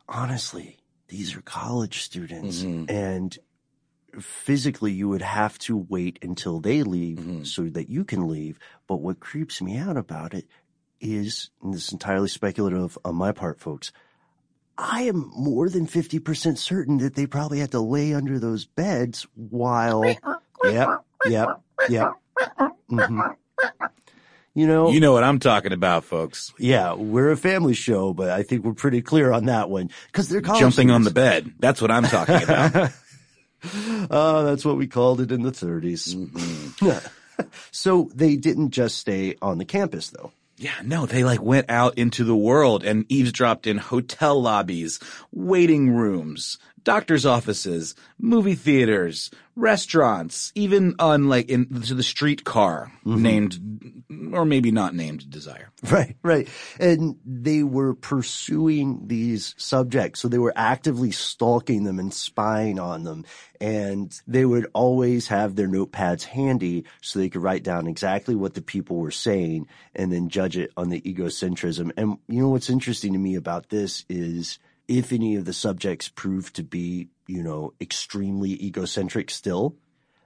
honestly, 0.07 0.77
these 1.07 1.35
are 1.35 1.41
college 1.41 2.01
students 2.01 2.61
mm-hmm. 2.61 2.89
and 2.89 3.37
physically 4.19 4.91
you 4.91 5.09
would 5.09 5.21
have 5.21 5.57
to 5.59 5.77
wait 5.77 6.19
until 6.21 6.59
they 6.59 6.83
leave 6.83 7.45
so 7.47 7.63
that 7.63 7.89
you 7.89 8.03
can 8.03 8.27
leave. 8.27 8.59
But 8.87 8.97
what 8.97 9.19
creeps 9.19 9.61
me 9.61 9.77
out 9.77 9.97
about 9.97 10.33
it 10.33 10.45
is, 11.01 11.49
and 11.61 11.73
this 11.73 11.87
is 11.87 11.93
entirely 11.93 12.27
speculative 12.29 12.97
on 13.05 13.15
my 13.15 13.31
part, 13.31 13.59
folks, 13.59 13.91
I 14.77 15.03
am 15.03 15.29
more 15.35 15.69
than 15.69 15.87
50% 15.87 16.57
certain 16.57 16.97
that 16.99 17.15
they 17.15 17.25
probably 17.27 17.59
had 17.59 17.71
to 17.71 17.79
lay 17.81 18.13
under 18.13 18.39
those 18.39 18.65
beds 18.65 19.27
while, 19.35 20.03
yep, 20.63 21.03
yep, 21.25 21.61
yep. 21.89 22.13
hmm 22.89 23.19
You 24.55 24.67
know, 24.67 24.89
You 24.89 24.99
know 24.99 25.11
what 25.13 25.23
I'm 25.23 25.39
talking 25.39 25.73
about, 25.73 26.03
folks. 26.05 26.53
yeah, 26.57 26.93
we're 26.93 27.31
a 27.31 27.37
family 27.37 27.73
show, 27.73 28.13
but 28.13 28.29
I 28.29 28.43
think 28.43 28.63
we're 28.65 28.73
pretty 28.73 29.01
clear 29.01 29.31
on 29.31 29.45
that 29.45 29.69
one 29.69 29.89
because 30.07 30.27
they're 30.29 30.41
Jumping 30.41 30.91
on 30.91 31.03
the 31.03 31.11
bed. 31.11 31.53
That's 31.59 31.81
what 31.81 31.91
I'm 31.91 32.03
talking 32.03 32.41
about. 32.43 32.91
Oh, 34.09 34.43
that's 34.45 34.65
what 34.65 34.77
we 34.77 34.87
called 34.87 35.21
it 35.21 35.31
in 35.31 35.41
the 35.41 35.51
30s. 35.51 36.15
Mm-hmm. 36.15 37.43
so 37.71 38.09
they 38.13 38.35
didn't 38.35 38.71
just 38.71 38.97
stay 38.97 39.35
on 39.41 39.57
the 39.57 39.65
campus 39.65 40.09
though. 40.09 40.31
Yeah, 40.57 40.75
no, 40.83 41.05
they 41.05 41.23
like 41.23 41.41
went 41.41 41.69
out 41.69 41.97
into 41.97 42.25
the 42.25 42.35
world 42.35 42.83
and 42.83 43.05
eavesdropped 43.07 43.65
in 43.65 43.77
hotel 43.77 44.41
lobbies, 44.41 44.99
waiting 45.31 45.91
rooms, 45.91 46.57
doctor's 46.83 47.25
offices, 47.25 47.95
movie 48.17 48.55
theaters, 48.55 49.31
restaurants, 49.55 50.51
even 50.55 50.95
on 50.99 51.27
like 51.27 51.49
into 51.49 51.93
the 51.93 52.03
streetcar 52.03 52.91
mm-hmm. 53.05 53.21
named, 53.21 54.03
or 54.33 54.45
maybe 54.45 54.71
not 54.71 54.95
named 54.95 55.29
Desire. 55.29 55.69
Right, 55.89 56.17
right. 56.23 56.49
And 56.77 57.15
they 57.25 57.63
were 57.63 57.93
pursuing 57.93 59.07
these 59.07 59.55
subjects. 59.57 60.19
So 60.19 60.27
they 60.27 60.37
were 60.37 60.53
actively 60.53 61.11
stalking 61.11 61.85
them 61.85 61.99
and 61.99 62.13
spying 62.13 62.79
on 62.79 63.05
them. 63.05 63.25
And 63.61 64.13
they 64.27 64.43
would 64.43 64.67
always 64.73 65.29
have 65.29 65.55
their 65.55 65.69
notepads 65.69 66.23
handy 66.23 66.83
so 67.01 67.17
they 67.17 67.29
could 67.29 67.41
write 67.41 67.63
down 67.63 67.87
exactly 67.87 68.35
what 68.35 68.55
the 68.55 68.61
people 68.61 68.97
were 68.97 69.09
saying 69.09 69.67
and 69.95 70.11
then 70.11 70.27
judge 70.27 70.57
it 70.57 70.71
on 70.75 70.89
the 70.89 70.99
egocentrism. 71.01 71.91
And 71.95 72.17
you 72.27 72.41
know 72.41 72.49
what's 72.49 72.69
interesting 72.69 73.13
to 73.13 73.19
me 73.19 73.35
about 73.35 73.69
this 73.69 74.03
is 74.09 74.59
if 74.89 75.13
any 75.13 75.35
of 75.35 75.45
the 75.45 75.53
subjects 75.53 76.09
prove 76.09 76.51
to 76.53 76.63
be, 76.63 77.07
you 77.27 77.43
know, 77.43 77.73
extremely 77.79 78.61
egocentric 78.65 79.29
still, 79.29 79.75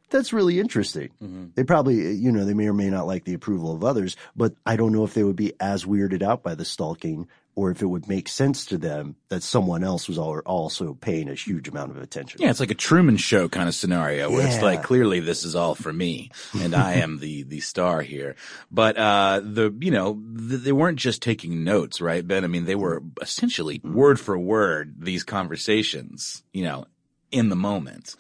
that's 0.09 0.31
really 0.31 0.59
interesting. 0.59 1.09
Mm-hmm. 1.21 1.47
They 1.55 1.63
probably, 1.63 2.13
you 2.13 2.31
know, 2.31 2.45
they 2.45 2.53
may 2.53 2.67
or 2.67 2.73
may 2.73 2.89
not 2.89 3.05
like 3.05 3.25
the 3.25 3.33
approval 3.33 3.75
of 3.75 3.83
others, 3.83 4.15
but 4.35 4.55
I 4.65 4.77
don't 4.77 4.93
know 4.93 5.03
if 5.03 5.13
they 5.13 5.23
would 5.23 5.35
be 5.35 5.53
as 5.59 5.83
weirded 5.83 6.23
out 6.23 6.43
by 6.43 6.55
the 6.55 6.65
stalking 6.65 7.27
or 7.55 7.71
if 7.71 7.81
it 7.81 7.85
would 7.85 8.07
make 8.07 8.27
sense 8.27 8.65
to 8.65 8.77
them 8.77 9.15
that 9.29 9.43
someone 9.43 9.83
else 9.83 10.07
was 10.07 10.17
also 10.17 10.93
paying 10.95 11.29
a 11.29 11.35
huge 11.35 11.67
amount 11.67 11.91
of 11.91 11.97
attention. 11.97 12.41
Yeah, 12.41 12.49
it's 12.49 12.59
like 12.59 12.71
a 12.71 12.75
Truman 12.75 13.17
Show 13.17 13.47
kind 13.49 13.67
of 13.67 13.75
scenario 13.75 14.31
where 14.31 14.47
it's 14.47 14.61
like 14.61 14.83
clearly 14.83 15.19
this 15.19 15.43
is 15.43 15.55
all 15.55 15.75
for 15.75 15.93
me 15.93 16.31
and 16.59 16.75
I 16.75 16.93
am 16.95 17.19
the 17.19 17.43
the 17.43 17.59
star 17.59 18.01
here. 18.01 18.35
But 18.71 18.97
uh 18.97 19.41
the 19.43 19.75
you 19.79 19.91
know 19.91 20.13
th- 20.13 20.61
they 20.61 20.71
weren't 20.71 20.99
just 20.99 21.21
taking 21.21 21.63
notes, 21.63 22.01
right, 22.01 22.27
Ben? 22.27 22.43
I 22.43 22.47
mean, 22.47 22.65
they 22.65 22.75
were 22.75 23.03
essentially 23.21 23.81
word 23.83 24.19
for 24.19 24.37
word 24.37 24.95
these 24.99 25.23
conversations, 25.23 26.43
you 26.53 26.63
know, 26.63 26.85
in 27.33 27.49
the 27.49 27.55
moment. 27.55 28.15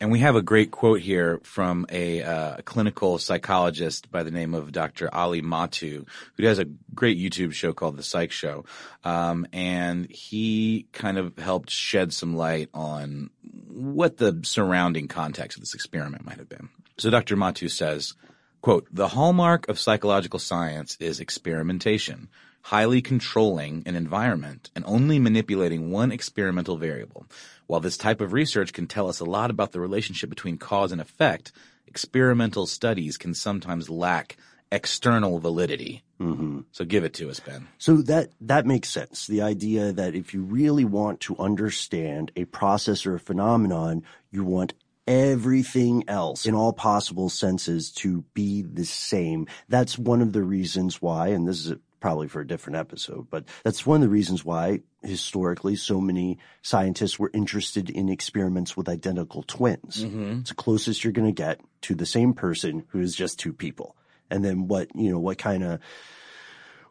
And 0.00 0.10
we 0.10 0.20
have 0.20 0.34
a 0.34 0.42
great 0.42 0.70
quote 0.70 1.00
here 1.00 1.40
from 1.42 1.84
a 1.90 2.22
uh, 2.22 2.56
clinical 2.64 3.18
psychologist 3.18 4.10
by 4.10 4.22
the 4.22 4.30
name 4.30 4.54
of 4.54 4.72
Dr. 4.72 5.14
Ali 5.14 5.42
Mattu, 5.42 6.08
who 6.36 6.46
has 6.46 6.58
a 6.58 6.64
great 6.94 7.18
YouTube 7.18 7.52
show 7.52 7.74
called 7.74 7.98
The 7.98 8.02
Psych 8.02 8.32
Show. 8.32 8.64
Um, 9.04 9.46
and 9.52 10.10
he 10.10 10.86
kind 10.92 11.18
of 11.18 11.36
helped 11.36 11.70
shed 11.70 12.14
some 12.14 12.34
light 12.34 12.70
on 12.72 13.28
what 13.68 14.16
the 14.16 14.40
surrounding 14.42 15.06
context 15.06 15.58
of 15.58 15.62
this 15.62 15.74
experiment 15.74 16.24
might 16.24 16.38
have 16.38 16.48
been. 16.48 16.70
So 16.96 17.10
Dr. 17.10 17.36
Mattu 17.36 17.70
says, 17.70 18.14
quote, 18.62 18.86
the 18.90 19.08
hallmark 19.08 19.68
of 19.68 19.78
psychological 19.78 20.38
science 20.38 20.96
is 20.98 21.20
experimentation, 21.20 22.28
highly 22.66 23.00
controlling 23.00 23.80
an 23.86 23.94
environment 23.94 24.70
and 24.74 24.84
only 24.88 25.20
manipulating 25.20 25.88
one 25.88 26.10
experimental 26.10 26.76
variable. 26.76 27.24
While 27.68 27.78
this 27.78 27.96
type 27.96 28.20
of 28.20 28.32
research 28.32 28.72
can 28.72 28.88
tell 28.88 29.08
us 29.08 29.20
a 29.20 29.24
lot 29.24 29.52
about 29.52 29.70
the 29.70 29.78
relationship 29.78 30.28
between 30.30 30.58
cause 30.58 30.90
and 30.90 31.00
effect, 31.00 31.52
experimental 31.86 32.66
studies 32.66 33.16
can 33.18 33.34
sometimes 33.34 33.88
lack 33.88 34.36
external 34.72 35.38
validity. 35.38 36.02
Mm-hmm. 36.20 36.62
So 36.72 36.84
give 36.84 37.04
it 37.04 37.14
to 37.14 37.30
us, 37.30 37.38
Ben. 37.38 37.68
So 37.78 37.98
that 37.98 38.32
that 38.40 38.66
makes 38.66 38.88
sense. 38.88 39.28
The 39.28 39.42
idea 39.42 39.92
that 39.92 40.16
if 40.16 40.34
you 40.34 40.42
really 40.42 40.84
want 40.84 41.20
to 41.20 41.36
understand 41.36 42.32
a 42.34 42.46
process 42.46 43.06
or 43.06 43.14
a 43.14 43.20
phenomenon, 43.20 44.02
you 44.32 44.42
want 44.42 44.74
everything 45.06 46.02
else 46.08 46.46
in 46.46 46.54
all 46.56 46.72
possible 46.72 47.28
senses 47.28 47.92
to 47.92 48.24
be 48.34 48.62
the 48.62 48.84
same. 48.84 49.46
That's 49.68 49.96
one 49.96 50.20
of 50.20 50.32
the 50.32 50.42
reasons 50.42 51.00
why, 51.00 51.28
and 51.28 51.46
this 51.46 51.64
is 51.64 51.76
probably 52.00 52.28
for 52.28 52.40
a 52.40 52.46
different 52.46 52.76
episode, 52.76 53.28
but 53.30 53.44
that's 53.64 53.86
one 53.86 53.96
of 53.96 54.02
the 54.02 54.08
reasons 54.08 54.44
why 54.44 54.80
historically 55.02 55.76
so 55.76 56.00
many 56.00 56.38
scientists 56.62 57.18
were 57.18 57.30
interested 57.32 57.90
in 57.90 58.08
experiments 58.08 58.76
with 58.76 58.88
identical 58.88 59.42
twins. 59.42 60.04
Mm-hmm. 60.04 60.40
It's 60.40 60.50
the 60.50 60.56
closest 60.56 61.04
you're 61.04 61.12
going 61.12 61.28
to 61.28 61.32
get 61.32 61.60
to 61.82 61.94
the 61.94 62.06
same 62.06 62.34
person 62.34 62.84
who 62.88 63.00
is 63.00 63.14
just 63.14 63.38
two 63.38 63.52
people. 63.52 63.96
And 64.30 64.44
then 64.44 64.68
what, 64.68 64.94
you 64.94 65.10
know, 65.10 65.18
what 65.18 65.38
kind 65.38 65.62
of 65.62 65.80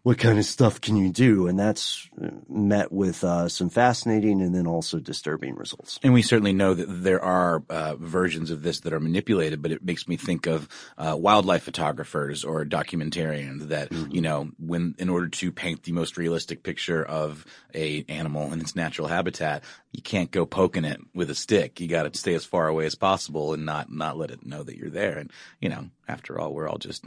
what 0.05 0.19
kind 0.19 0.37
of 0.37 0.45
stuff 0.45 0.79
can 0.81 0.95
you 0.95 1.11
do? 1.11 1.47
And 1.47 1.57
that's 1.57 2.07
met 2.47 2.91
with 2.91 3.23
uh, 3.23 3.49
some 3.49 3.71
fascinating 3.71 4.39
and 4.39 4.53
then 4.53 4.67
also 4.67 4.99
disturbing 4.99 5.55
results. 5.55 5.99
And 6.03 6.13
we 6.13 6.21
certainly 6.21 6.53
know 6.53 6.75
that 6.75 6.85
there 6.85 7.25
are 7.25 7.63
uh, 7.71 7.95
versions 7.95 8.51
of 8.51 8.61
this 8.61 8.81
that 8.81 8.93
are 8.93 8.99
manipulated, 8.99 9.63
but 9.63 9.71
it 9.71 9.83
makes 9.83 10.07
me 10.07 10.15
think 10.15 10.45
of 10.45 10.69
uh, 10.99 11.15
wildlife 11.17 11.63
photographers 11.63 12.43
or 12.43 12.63
documentarians 12.65 13.69
that 13.69 13.91
you 14.11 14.21
know, 14.21 14.51
when 14.59 14.93
in 14.99 15.09
order 15.09 15.27
to 15.27 15.51
paint 15.51 15.81
the 15.81 15.91
most 15.91 16.17
realistic 16.17 16.61
picture 16.61 17.03
of 17.03 17.43
a 17.73 18.05
animal 18.07 18.53
in 18.53 18.61
its 18.61 18.75
natural 18.75 19.07
habitat, 19.07 19.63
you 19.91 20.03
can't 20.03 20.29
go 20.29 20.45
poking 20.45 20.85
it 20.85 20.99
with 21.15 21.31
a 21.31 21.35
stick. 21.35 21.79
You 21.79 21.87
got 21.87 22.03
to 22.03 22.15
stay 22.15 22.35
as 22.35 22.45
far 22.45 22.67
away 22.67 22.85
as 22.85 22.93
possible 22.93 23.55
and 23.55 23.65
not 23.65 23.91
not 23.91 24.19
let 24.19 24.29
it 24.29 24.45
know 24.45 24.61
that 24.61 24.77
you're 24.77 24.91
there. 24.91 25.17
And 25.17 25.31
you 25.59 25.69
know, 25.69 25.89
after 26.07 26.39
all, 26.39 26.53
we're 26.53 26.69
all 26.69 26.77
just 26.77 27.03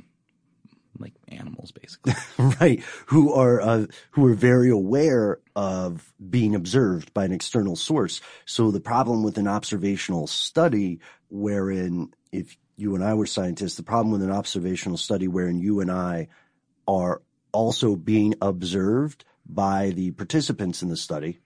like 0.98 1.14
animals, 1.28 1.72
basically. 1.72 2.14
right? 2.60 2.82
Who 3.06 3.32
are 3.32 3.60
uh, 3.60 3.86
who 4.12 4.26
are 4.26 4.34
very 4.34 4.70
aware 4.70 5.40
of 5.56 6.12
being 6.30 6.54
observed 6.54 7.12
by 7.14 7.24
an 7.24 7.32
external 7.32 7.76
source. 7.76 8.20
So 8.44 8.70
the 8.70 8.80
problem 8.80 9.22
with 9.22 9.38
an 9.38 9.48
observational 9.48 10.26
study, 10.26 11.00
wherein 11.28 12.12
if 12.32 12.56
you 12.76 12.94
and 12.94 13.04
I 13.04 13.14
were 13.14 13.26
scientists, 13.26 13.76
the 13.76 13.82
problem 13.82 14.12
with 14.12 14.22
an 14.22 14.30
observational 14.30 14.98
study 14.98 15.28
wherein 15.28 15.58
you 15.58 15.80
and 15.80 15.90
I 15.90 16.28
are 16.86 17.22
also 17.52 17.96
being 17.96 18.34
observed 18.40 19.24
by 19.46 19.90
the 19.90 20.12
participants 20.12 20.82
in 20.82 20.88
the 20.88 20.96
study, 20.96 21.40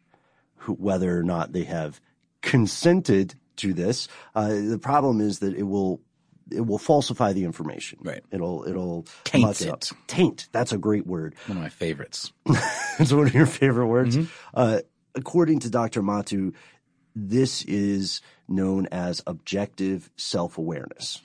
who, 0.56 0.74
whether 0.74 1.18
or 1.18 1.22
not 1.22 1.52
they 1.52 1.64
have 1.64 2.00
consented 2.42 3.34
to 3.56 3.72
this. 3.72 4.08
Uh, 4.34 4.48
the 4.48 4.78
problem 4.80 5.20
is 5.20 5.38
that 5.38 5.54
it 5.54 5.62
will 5.62 6.00
it 6.52 6.66
will 6.66 6.78
falsify 6.78 7.32
the 7.32 7.44
information. 7.44 7.98
Right. 8.02 8.22
It'll 8.30 8.64
it'll 8.68 9.06
Taint 9.24 9.42
muck 9.46 9.62
up. 9.62 9.82
it. 9.82 9.90
Taint. 10.06 10.48
That's 10.52 10.72
a 10.72 10.78
great 10.78 11.06
word. 11.06 11.34
One 11.46 11.56
of 11.58 11.62
my 11.62 11.68
favorites. 11.70 12.32
it's 12.98 13.12
one 13.12 13.26
of 13.26 13.34
your 13.34 13.46
favorite 13.46 13.86
words. 13.88 14.16
Uh, 14.54 14.80
according 15.14 15.60
to 15.60 15.70
Dr. 15.70 16.02
Mattu, 16.02 16.54
this 17.14 17.62
is 17.64 18.20
known 18.48 18.86
as 18.92 19.22
objective 19.26 20.10
self 20.16 20.58
awareness. 20.58 21.20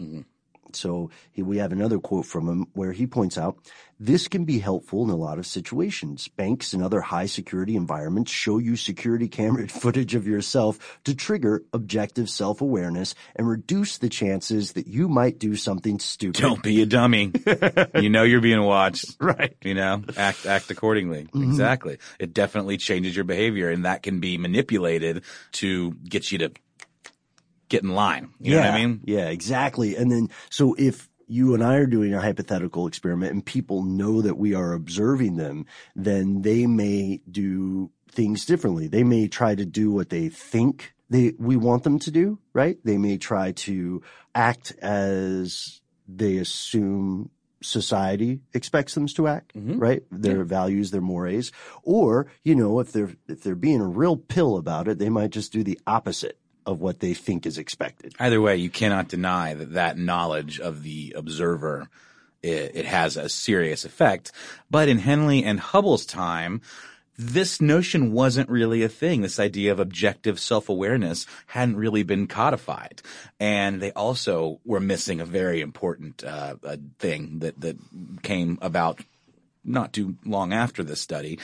So 0.75 1.09
he, 1.31 1.41
we 1.41 1.57
have 1.57 1.71
another 1.71 2.00
quote 2.00 2.25
from 2.25 2.47
him 2.47 2.67
where 2.74 2.91
he 2.91 3.07
points 3.07 3.38
out 3.38 3.57
this 4.00 4.27
can 4.27 4.45
be 4.45 4.59
helpful 4.59 5.03
in 5.03 5.09
a 5.09 5.15
lot 5.15 5.39
of 5.39 5.47
situations. 5.47 6.27
Banks 6.27 6.74
and 6.74 6.83
other 6.83 7.01
high 7.01 7.25
security 7.25 7.75
environments 7.75 8.31
show 8.31 8.59
you 8.59 8.75
security 8.75 9.27
camera 9.27 9.67
footage 9.67 10.13
of 10.13 10.27
yourself 10.27 11.00
to 11.05 11.15
trigger 11.15 11.63
objective 11.74 12.29
self 12.29 12.62
awareness 12.62 13.15
and 13.36 13.47
reduce 13.47 13.97
the 13.97 14.09
chances 14.09 14.74
that 14.74 14.88
you 14.88 15.07
might 15.07 15.39
do 15.39 15.55
something 15.55 16.00
stupid. 16.00 16.41
Don't 16.41 16.62
be 16.62 16.81
a 16.81 16.86
dummy. 16.86 17.31
you 17.95 18.09
know 18.09 18.24
you're 18.24 18.41
being 18.41 18.62
watched. 18.62 19.15
Right. 19.19 19.55
You 19.63 19.74
know, 19.74 20.03
act 20.15 20.45
act 20.45 20.69
accordingly. 20.69 21.24
Mm-hmm. 21.24 21.43
Exactly. 21.43 21.97
It 22.19 22.33
definitely 22.33 22.77
changes 22.77 23.15
your 23.15 23.25
behavior 23.25 23.69
and 23.69 23.86
that 23.86 24.03
can 24.03 24.19
be 24.19 24.38
manipulated 24.38 25.24
to 25.53 25.91
get 25.91 26.31
you 26.31 26.39
to 26.39 26.51
get 27.69 27.83
in 27.83 27.93
line. 27.93 28.33
You 28.39 28.55
know 28.55 28.62
what 28.62 28.71
I 28.71 28.77
mean? 28.77 29.01
Yeah, 29.05 29.29
exactly. 29.29 29.95
And 29.95 30.12
then, 30.12 30.29
so 30.50 30.75
if 30.77 31.09
you 31.27 31.53
and 31.53 31.63
I 31.63 31.75
are 31.75 31.86
doing 31.86 32.13
a 32.13 32.21
hypothetical 32.21 32.88
experiment 32.88 33.33
and 33.33 33.45
people 33.45 33.83
know 33.83 34.21
that 34.21 34.38
we 34.38 34.53
are 34.53 34.74
observing 34.74 35.36
them, 35.36 35.65
then 35.95 36.41
they 36.41 36.65
may 36.65 37.21
do 37.29 37.91
things 38.09 38.45
differently. 38.45 38.88
They 38.88 39.03
may 39.03 39.27
try 39.27 39.55
to 39.55 39.65
do 39.65 39.91
what 39.91 40.09
they 40.09 40.29
think 40.29 40.93
they, 41.09 41.33
we 41.38 41.55
want 41.55 41.83
them 41.83 42.00
to 42.00 42.12
do, 42.12 42.39
right? 42.53 42.77
They 42.83 42.97
may 42.97 43.17
try 43.17 43.53
to 43.53 44.01
act 44.36 44.74
as 44.81 45.81
they 46.07 46.38
assume 46.38 47.29
society 47.62 48.41
expects 48.53 48.93
them 48.93 49.07
to 49.07 49.27
act, 49.27 49.55
mm-hmm. 49.55 49.79
right? 49.79 50.03
Their 50.12 50.43
values, 50.43 50.91
their 50.91 51.01
mores. 51.01 51.51
Or, 51.83 52.27
you 52.43 52.55
know, 52.55 52.79
if 52.79 52.91
they're, 52.91 53.15
if 53.27 53.43
they're 53.43 53.55
being 53.55 53.81
a 53.81 53.88
real 53.88 54.17
pill 54.17 54.57
about 54.57 54.88
it, 54.88 55.00
they 55.00 55.09
might 55.09 55.31
just 55.31 55.51
do 55.51 55.63
the 55.63 55.79
opposite 55.88 56.38
of 56.67 56.81
what 56.81 57.00
they 57.00 57.15
think 57.15 57.47
is 57.47 57.57
expected. 57.57 58.13
Either 58.19 58.41
way, 58.41 58.57
you 58.57 58.69
cannot 58.69 59.07
deny 59.07 59.53
that 59.53 59.74
that 59.74 59.97
knowledge 59.97 60.59
of 60.59 60.83
the 60.83 61.13
observer 61.15 61.89
it, 62.43 62.75
it 62.75 62.86
has 62.86 63.17
a 63.17 63.29
serious 63.29 63.86
effect. 63.86 64.31
But 64.69 64.89
in 64.89 65.00
Henle 65.00 65.43
and 65.43 65.59
Hubbell's 65.59 66.05
time, 66.05 66.62
this 67.17 67.59
notion 67.59 68.12
wasn't 68.12 68.50
really 68.50 68.83
a 68.83 68.89
thing. 68.89 69.21
This 69.21 69.39
idea 69.39 69.71
of 69.71 69.79
objective 69.79 70.39
self-awareness 70.39 71.25
hadn't 71.47 71.77
really 71.77 72.03
been 72.03 72.27
codified. 72.27 73.01
And 73.39 73.81
they 73.81 73.91
also 73.93 74.59
were 74.65 74.79
missing 74.79 75.19
a 75.19 75.25
very 75.25 75.62
important 75.62 76.24
uh, 76.24 76.55
thing 77.00 77.39
that, 77.39 77.59
that 77.62 77.77
came 78.21 78.59
about 78.62 79.01
not 79.63 79.93
too 79.93 80.15
long 80.25 80.53
after 80.53 80.83
this 80.83 81.01
study, 81.01 81.39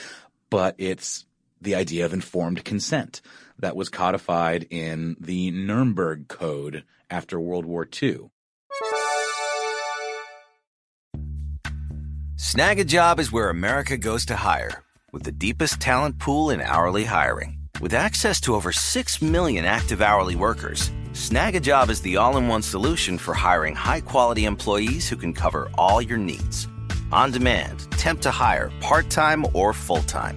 but 0.48 0.76
it's 0.78 1.24
the 1.60 1.74
idea 1.74 2.04
of 2.04 2.12
informed 2.12 2.64
consent 2.64 3.20
that 3.58 3.76
was 3.76 3.88
codified 3.88 4.66
in 4.70 5.16
the 5.20 5.50
Nuremberg 5.50 6.28
Code 6.28 6.84
after 7.10 7.38
World 7.38 7.64
War 7.64 7.88
II. 8.02 8.30
Snagajob 12.36 13.18
is 13.18 13.32
where 13.32 13.48
America 13.48 13.96
goes 13.96 14.26
to 14.26 14.36
hire, 14.36 14.82
with 15.12 15.22
the 15.22 15.32
deepest 15.32 15.80
talent 15.80 16.18
pool 16.18 16.50
in 16.50 16.60
hourly 16.60 17.04
hiring. 17.04 17.58
With 17.80 17.94
access 17.94 18.40
to 18.42 18.54
over 18.54 18.72
6 18.72 19.22
million 19.22 19.64
active 19.64 20.00
hourly 20.00 20.36
workers, 20.36 20.90
Snagajob 21.12 21.90
is 21.90 22.00
the 22.02 22.16
all 22.16 22.36
in 22.36 22.48
one 22.48 22.62
solution 22.62 23.18
for 23.18 23.34
hiring 23.34 23.74
high 23.74 24.00
quality 24.00 24.44
employees 24.44 25.08
who 25.08 25.16
can 25.16 25.32
cover 25.32 25.70
all 25.78 26.02
your 26.02 26.18
needs. 26.18 26.68
On 27.12 27.30
demand, 27.30 27.90
temp 27.92 28.20
to 28.22 28.30
hire, 28.30 28.72
part 28.80 29.10
time 29.10 29.46
or 29.54 29.72
full 29.72 30.02
time. 30.02 30.36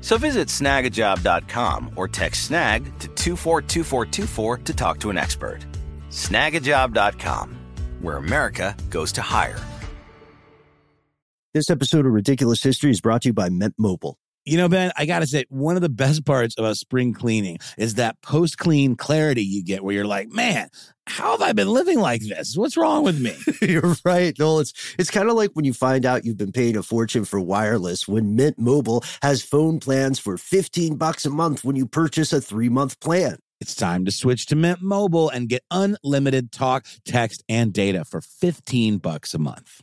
So 0.00 0.18
visit 0.18 0.48
snagajob.com 0.48 1.92
or 1.96 2.08
text 2.08 2.44
snag 2.44 2.84
to 2.98 3.08
242424 3.08 4.58
to 4.58 4.74
talk 4.74 5.00
to 5.00 5.10
an 5.10 5.18
expert. 5.18 5.60
Snagajob.com, 6.10 7.58
where 8.00 8.16
America 8.16 8.74
goes 8.88 9.12
to 9.12 9.22
hire. 9.22 9.58
This 11.52 11.68
episode 11.68 12.06
of 12.06 12.12
Ridiculous 12.12 12.62
History 12.62 12.92
is 12.92 13.00
brought 13.00 13.22
to 13.22 13.30
you 13.30 13.32
by 13.32 13.48
Mint 13.48 13.74
Mobile. 13.76 14.16
You 14.46 14.56
know, 14.56 14.68
Ben, 14.68 14.90
I 14.96 15.04
got 15.04 15.18
to 15.18 15.26
say, 15.26 15.44
one 15.50 15.76
of 15.76 15.82
the 15.82 15.90
best 15.90 16.24
parts 16.24 16.54
about 16.58 16.76
spring 16.76 17.12
cleaning 17.12 17.58
is 17.76 17.94
that 17.94 18.20
post 18.22 18.56
clean 18.56 18.96
clarity 18.96 19.44
you 19.44 19.62
get 19.62 19.84
where 19.84 19.94
you're 19.94 20.06
like, 20.06 20.30
man, 20.30 20.70
how 21.06 21.32
have 21.32 21.42
I 21.42 21.52
been 21.52 21.68
living 21.68 22.00
like 22.00 22.22
this? 22.22 22.56
What's 22.56 22.76
wrong 22.76 23.04
with 23.04 23.20
me? 23.20 23.36
you're 23.62 23.96
right. 24.04 24.34
No, 24.38 24.60
it's 24.60 24.72
it's 24.98 25.10
kind 25.10 25.28
of 25.28 25.36
like 25.36 25.50
when 25.52 25.64
you 25.64 25.74
find 25.74 26.06
out 26.06 26.24
you've 26.24 26.38
been 26.38 26.52
paying 26.52 26.76
a 26.76 26.82
fortune 26.82 27.24
for 27.24 27.38
wireless 27.38 28.08
when 28.08 28.34
Mint 28.34 28.58
Mobile 28.58 29.04
has 29.22 29.42
phone 29.42 29.78
plans 29.78 30.18
for 30.18 30.38
15 30.38 30.96
bucks 30.96 31.26
a 31.26 31.30
month 31.30 31.62
when 31.62 31.76
you 31.76 31.86
purchase 31.86 32.32
a 32.32 32.40
3-month 32.40 32.98
plan. 33.00 33.38
It's 33.60 33.74
time 33.74 34.06
to 34.06 34.10
switch 34.10 34.46
to 34.46 34.56
Mint 34.56 34.80
Mobile 34.80 35.28
and 35.28 35.48
get 35.48 35.64
unlimited 35.70 36.50
talk, 36.50 36.86
text, 37.04 37.44
and 37.46 37.74
data 37.74 38.06
for 38.06 38.22
15 38.22 38.98
bucks 38.98 39.34
a 39.34 39.38
month. 39.38 39.82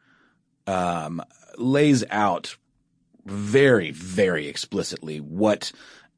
um, 0.67 1.21
lays 1.57 2.03
out 2.09 2.55
very, 3.25 3.91
very 3.91 4.47
explicitly 4.47 5.19
what 5.19 5.71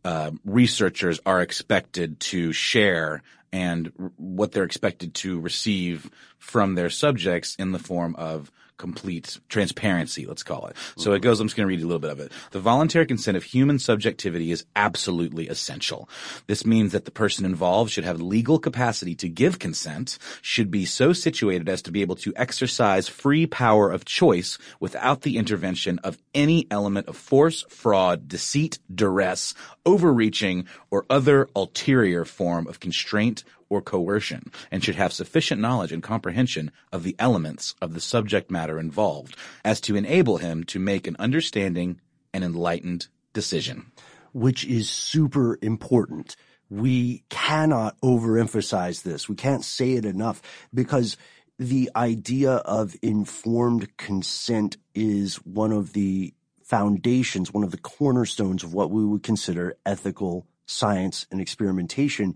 uh, 0.06 0.32
researchers 0.46 1.20
are 1.26 1.42
expected 1.42 2.20
to 2.20 2.52
share 2.52 3.24
and 3.52 3.92
r- 4.00 4.12
what 4.18 4.52
they're 4.52 4.64
expected 4.64 5.14
to 5.14 5.40
receive 5.40 6.10
from 6.38 6.76
their 6.76 6.90
subjects 6.90 7.56
in 7.56 7.72
the 7.72 7.80
form 7.80 8.16
of 8.16 8.52
complete 8.84 9.40
transparency, 9.48 10.26
let's 10.26 10.44
call 10.44 10.68
it. 10.68 10.76
So 10.98 11.14
it 11.14 11.22
goes, 11.22 11.40
I'm 11.40 11.48
just 11.48 11.56
going 11.56 11.66
to 11.66 11.70
read 11.70 11.80
you 11.80 11.86
a 11.86 11.88
little 11.88 12.02
bit 12.02 12.12
of 12.12 12.20
it. 12.20 12.34
The 12.52 12.60
voluntary 12.60 13.06
consent 13.06 13.38
of 13.38 13.44
human 13.46 13.80
subjectivity 13.80 14.52
is 14.52 14.66
absolutely 14.76 15.48
essential. 15.48 16.10
This 16.48 16.66
means 16.66 16.92
that 16.92 17.06
the 17.06 17.12
person 17.12 17.46
involved 17.46 17.92
should 17.92 18.04
have 18.04 18.20
legal 18.20 18.60
capacity 18.60 19.16
to 19.16 19.30
give 19.30 19.58
consent, 19.58 20.18
should 20.42 20.70
be 20.70 20.84
so 20.84 21.14
situated 21.14 21.70
as 21.70 21.82
to 21.84 21.94
be 21.94 22.02
able 22.02 22.18
to 22.18 22.34
exercise 22.36 23.08
free 23.08 23.48
power 23.48 23.90
of 23.90 24.04
choice 24.04 24.58
without 24.82 25.22
the 25.22 25.38
intervention 25.38 25.98
of 26.00 26.18
any 26.36 26.68
element 26.70 27.08
of 27.08 27.16
force, 27.16 27.64
fraud, 27.70 28.28
deceit, 28.28 28.80
duress, 28.94 29.54
overreaching, 29.86 30.68
or 30.92 31.06
other 31.10 31.48
ulterior 31.56 32.26
form 32.26 32.68
of 32.68 32.82
constraint 32.82 33.46
or 33.74 33.82
coercion, 33.82 34.52
and 34.72 34.84
should 34.84 34.96
have 34.96 35.12
sufficient 35.12 35.60
knowledge 35.60 35.92
and 35.92 36.04
comprehension 36.04 36.72
of 36.92 37.04
the 37.04 37.16
elements 37.18 37.76
of 37.82 37.94
the 37.94 38.02
subject 38.02 38.52
matter 38.52 38.78
involved 38.80 39.36
as 39.66 39.82
to 39.82 39.96
enable 39.96 40.38
him 40.38 40.64
to 40.64 40.80
make 40.80 41.08
an 41.08 41.16
understanding 41.20 42.00
and 42.34 42.44
enlightened 42.44 43.08
decision. 43.34 43.92
which 44.34 44.66
is 44.66 44.90
super 44.90 45.58
important. 45.62 46.36
We 46.70 47.24
cannot 47.30 48.00
overemphasize 48.02 49.04
this. 49.04 49.30
We 49.30 49.36
can't 49.36 49.64
say 49.64 49.94
it 49.94 50.06
enough 50.06 50.42
because 50.74 51.18
the 51.60 51.90
idea 51.96 52.54
of 52.54 52.96
informed 53.02 53.96
consent 53.98 54.78
is 54.96 55.36
one 55.46 55.72
of 55.72 55.94
the 55.94 56.34
foundations, 56.64 57.54
one 57.54 57.64
of 57.64 57.72
the 57.72 57.78
cornerstones 57.78 58.64
of 58.64 58.74
what 58.74 58.90
we 58.90 59.06
would 59.06 59.22
consider 59.22 59.78
ethical 59.86 60.48
science 60.66 61.28
and 61.30 61.40
experimentation. 61.40 62.36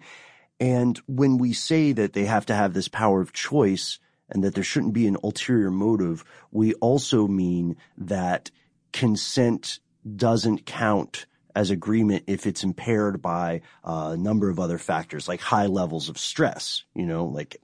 And 0.60 0.98
when 1.08 1.38
we 1.38 1.54
say 1.54 1.92
that 1.92 2.14
they 2.14 2.26
have 2.26 2.46
to 2.48 2.56
have 2.56 2.74
this 2.74 2.88
power 2.88 3.22
of 3.22 3.34
choice 3.34 4.00
and 4.30 4.44
that 4.44 4.56
there 4.56 4.64
shouldn't 4.64 4.94
be 4.94 5.08
an 5.08 5.18
ulterior 5.24 5.72
motive, 5.72 6.24
we 6.52 6.74
also 6.76 7.28
mean 7.28 7.78
that 7.98 8.52
consent 8.92 9.80
doesn't 10.16 10.66
count 10.66 11.26
as 11.56 11.72
agreement 11.72 12.24
if 12.28 12.46
it's 12.46 12.64
impaired 12.64 13.22
by 13.22 13.62
uh, 13.84 14.12
a 14.14 14.18
number 14.18 14.50
of 14.50 14.60
other 14.60 14.78
factors 14.78 15.28
like 15.28 15.42
high 15.42 15.66
levels 15.66 16.08
of 16.08 16.18
stress, 16.18 16.84
you 16.94 17.06
know, 17.06 17.26
like 17.26 17.60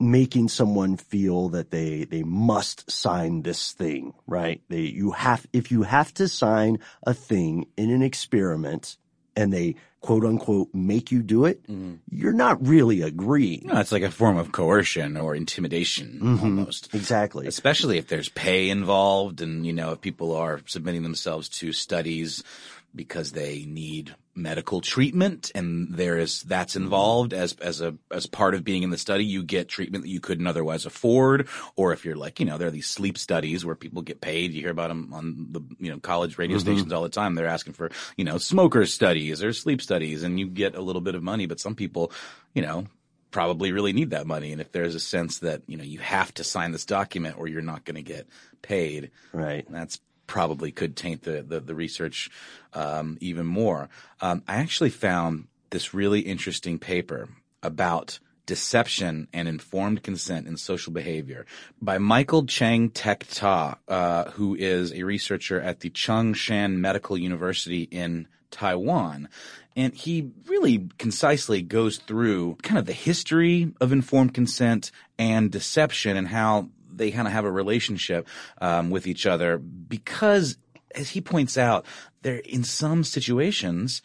making 0.00 0.48
someone 0.48 0.96
feel 0.96 1.50
that 1.50 1.70
they 1.70 2.04
they 2.04 2.22
must 2.24 2.90
sign 2.90 3.42
this 3.42 3.72
thing, 3.72 4.14
right? 4.26 4.62
They 4.68 4.80
you 4.80 5.12
have 5.12 5.46
if 5.52 5.70
you 5.70 5.82
have 5.82 6.12
to 6.14 6.26
sign 6.26 6.78
a 7.04 7.14
thing 7.14 7.66
in 7.76 7.90
an 7.90 8.02
experiment 8.02 8.96
and 9.36 9.52
they 9.52 9.76
quote 10.00 10.24
unquote 10.24 10.68
make 10.72 11.12
you 11.12 11.22
do 11.22 11.44
it, 11.44 11.62
mm-hmm. 11.64 11.96
you're 12.10 12.32
not 12.32 12.66
really 12.66 13.02
agreeing. 13.02 13.62
No, 13.66 13.78
it's 13.78 13.92
like 13.92 14.02
a 14.02 14.10
form 14.10 14.38
of 14.38 14.52
coercion 14.52 15.16
or 15.16 15.34
intimidation 15.34 16.20
mm-hmm. 16.22 16.44
almost. 16.44 16.94
Exactly. 16.94 17.46
Especially 17.46 17.98
if 17.98 18.08
there's 18.08 18.28
pay 18.30 18.70
involved 18.70 19.40
and, 19.40 19.66
you 19.66 19.72
know, 19.72 19.92
if 19.92 20.00
people 20.00 20.34
are 20.34 20.60
submitting 20.66 21.02
themselves 21.02 21.48
to 21.48 21.72
studies 21.72 22.42
because 22.94 23.32
they 23.32 23.64
need 23.66 24.14
medical 24.34 24.80
treatment 24.80 25.50
and 25.54 25.94
there 25.94 26.16
is 26.16 26.42
that's 26.42 26.74
mm-hmm. 26.74 26.84
involved 26.84 27.34
as 27.34 27.54
as 27.54 27.80
a 27.80 27.96
as 28.10 28.26
part 28.26 28.54
of 28.54 28.64
being 28.64 28.82
in 28.82 28.90
the 28.90 28.98
study. 28.98 29.24
You 29.24 29.42
get 29.42 29.68
treatment 29.68 30.04
that 30.04 30.10
you 30.10 30.20
couldn't 30.20 30.46
otherwise 30.46 30.86
afford 30.86 31.48
or 31.76 31.92
if 31.92 32.04
you're 32.04 32.16
like 32.16 32.40
you 32.40 32.46
know 32.46 32.58
there 32.58 32.68
are 32.68 32.72
these 32.72 32.88
sleep 32.88 33.18
studies 33.18 33.64
where 33.64 33.74
people 33.74 34.02
get 34.02 34.20
paid. 34.20 34.52
You 34.52 34.62
hear 34.62 34.70
about 34.70 34.88
them 34.88 35.12
on 35.12 35.48
the 35.50 35.60
you 35.78 35.90
know 35.90 35.98
college 35.98 36.38
radio 36.38 36.56
mm-hmm. 36.56 36.66
stations 36.66 36.92
all 36.92 37.02
the 37.02 37.08
time. 37.08 37.34
They're 37.34 37.46
asking 37.46 37.74
for 37.74 37.90
you 38.16 38.24
know 38.24 38.38
smoker 38.38 38.86
studies 38.86 39.42
or 39.42 39.52
sleep 39.52 39.82
studies 39.82 40.22
and 40.22 40.38
you 40.38 40.46
get 40.46 40.74
a 40.74 40.82
little 40.82 41.02
bit 41.02 41.14
of 41.14 41.22
money 41.22 41.46
but 41.46 41.60
some 41.60 41.74
people 41.74 42.12
you 42.54 42.62
know 42.62 42.86
probably 43.30 43.72
really 43.72 43.92
need 43.92 44.10
that 44.10 44.26
money. 44.26 44.52
And 44.52 44.60
if 44.60 44.72
there's 44.72 44.94
a 44.94 45.00
sense 45.00 45.38
that 45.40 45.62
you 45.66 45.76
know 45.76 45.84
you 45.84 45.98
have 46.00 46.32
to 46.34 46.44
sign 46.44 46.72
this 46.72 46.84
document 46.84 47.38
or 47.38 47.48
you're 47.48 47.62
not 47.62 47.84
going 47.84 47.96
to 47.96 48.02
get 48.02 48.28
paid 48.62 49.10
Right. 49.32 49.66
that's 49.70 50.00
probably 50.26 50.70
could 50.70 50.96
taint 50.96 51.22
the 51.22 51.42
the, 51.42 51.60
the 51.60 51.74
research 51.74 52.30
um, 52.72 53.18
even 53.20 53.46
more. 53.46 53.88
Um, 54.20 54.42
I 54.46 54.56
actually 54.56 54.90
found 54.90 55.46
this 55.70 55.94
really 55.94 56.20
interesting 56.20 56.78
paper 56.78 57.28
about 57.62 58.18
deception 58.46 59.28
and 59.32 59.46
informed 59.46 60.02
consent 60.02 60.48
in 60.48 60.56
social 60.56 60.92
behavior 60.92 61.46
by 61.80 61.98
Michael 61.98 62.46
Cheng-Tek 62.46 63.26
Tai, 63.30 63.76
uh, 63.86 64.30
who 64.32 64.56
is 64.56 64.92
a 64.92 65.04
researcher 65.04 65.60
at 65.60 65.80
the 65.80 65.90
Chung-Shan 65.90 66.80
Medical 66.80 67.16
University 67.16 67.82
in 67.82 68.26
Taiwan. 68.50 69.28
And 69.76 69.94
he 69.94 70.32
really 70.46 70.88
concisely 70.98 71.62
goes 71.62 71.98
through 71.98 72.56
kind 72.62 72.78
of 72.78 72.86
the 72.86 72.92
history 72.92 73.72
of 73.80 73.92
informed 73.92 74.34
consent 74.34 74.90
and 75.16 75.50
deception 75.50 76.16
and 76.16 76.26
how 76.26 76.70
they 76.92 77.12
kind 77.12 77.28
of 77.28 77.32
have 77.32 77.44
a 77.44 77.52
relationship 77.52 78.26
um, 78.60 78.90
with 78.90 79.06
each 79.06 79.26
other 79.26 79.58
because, 79.58 80.58
as 80.94 81.10
he 81.10 81.20
points 81.20 81.56
out, 81.56 81.84
there 82.22 82.38
in 82.38 82.64
some 82.64 83.04
situations 83.04 84.02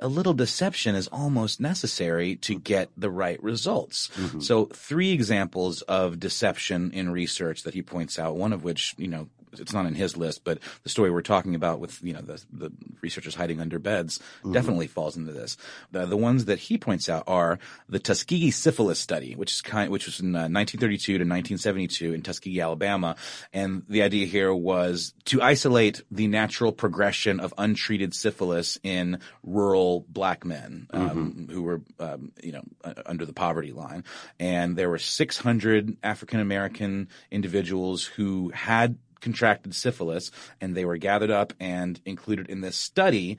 a 0.00 0.08
little 0.08 0.34
deception 0.34 0.94
is 0.94 1.06
almost 1.08 1.60
necessary 1.60 2.36
to 2.36 2.58
get 2.58 2.90
the 2.96 3.10
right 3.10 3.42
results. 3.42 4.08
Mm-hmm. 4.16 4.40
So, 4.40 4.66
three 4.66 5.12
examples 5.12 5.82
of 5.82 6.18
deception 6.18 6.90
in 6.92 7.10
research 7.10 7.62
that 7.62 7.74
he 7.74 7.82
points 7.82 8.18
out. 8.18 8.36
One 8.36 8.52
of 8.52 8.64
which, 8.64 8.94
you 8.98 9.08
know, 9.08 9.28
it's 9.60 9.72
not 9.72 9.86
in 9.86 9.94
his 9.94 10.16
list, 10.16 10.44
but 10.44 10.58
the 10.82 10.88
story 10.88 11.10
we're 11.10 11.22
talking 11.22 11.54
about 11.54 11.80
with 11.80 12.02
you 12.02 12.12
know 12.12 12.20
the, 12.20 12.42
the 12.52 12.70
researchers 13.00 13.34
hiding 13.34 13.60
under 13.60 13.78
beds 13.78 14.20
definitely 14.50 14.86
falls 14.86 15.16
into 15.16 15.32
this. 15.32 15.56
The, 15.90 16.06
the 16.06 16.16
ones 16.16 16.46
that 16.46 16.58
he 16.58 16.78
points 16.78 17.08
out 17.08 17.24
are 17.26 17.58
the 17.88 17.98
Tuskegee 17.98 18.50
syphilis 18.50 18.98
study, 18.98 19.34
which 19.34 19.52
is 19.52 19.62
kind, 19.62 19.90
which 19.90 20.06
was 20.06 20.20
in 20.20 20.34
uh, 20.34 20.48
1932 20.48 21.12
to 21.12 21.24
1972 21.24 22.14
in 22.14 22.22
Tuskegee, 22.22 22.60
Alabama, 22.60 23.16
and 23.52 23.82
the 23.88 24.02
idea 24.02 24.26
here 24.26 24.54
was 24.54 25.14
to 25.26 25.42
isolate 25.42 26.02
the 26.10 26.26
natural 26.26 26.72
progression 26.72 27.40
of 27.40 27.54
untreated 27.58 28.14
syphilis 28.14 28.78
in 28.82 29.18
rural 29.42 30.04
black 30.08 30.44
men 30.44 30.86
um, 30.90 31.48
who 31.50 31.62
were 31.62 31.82
um, 31.98 32.32
you 32.42 32.52
know 32.52 32.62
uh, 32.84 32.94
under 33.06 33.26
the 33.26 33.32
poverty 33.32 33.72
line, 33.72 34.04
and 34.38 34.76
there 34.76 34.88
were 34.88 34.98
600 34.98 35.96
African 36.02 36.40
American 36.40 37.08
individuals 37.30 38.04
who 38.04 38.50
had 38.50 38.96
contracted 39.24 39.74
syphilis 39.74 40.30
and 40.60 40.76
they 40.76 40.84
were 40.84 40.98
gathered 40.98 41.30
up 41.30 41.52
and 41.58 42.00
included 42.04 42.48
in 42.48 42.60
this 42.60 42.76
study, 42.76 43.38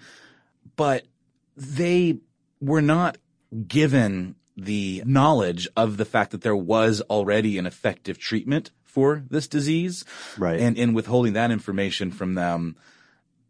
but 0.76 1.06
they 1.56 2.18
were 2.60 2.82
not 2.82 3.18
given 3.68 4.36
the 4.58 5.04
knowledge 5.06 5.68
of 5.78 5.98
the 5.98 6.06
fact 6.06 6.32
that 6.32 6.42
there 6.42 6.56
was 6.56 7.02
already 7.10 7.58
an 7.58 7.66
effective 7.66 8.18
treatment 8.18 8.72
for 8.84 9.24
this 9.30 9.48
disease. 9.48 10.04
Right. 10.38 10.60
And 10.60 10.78
in 10.78 10.94
withholding 10.94 11.34
that 11.34 11.52
information 11.52 12.12
from 12.12 12.34
them 12.34 12.76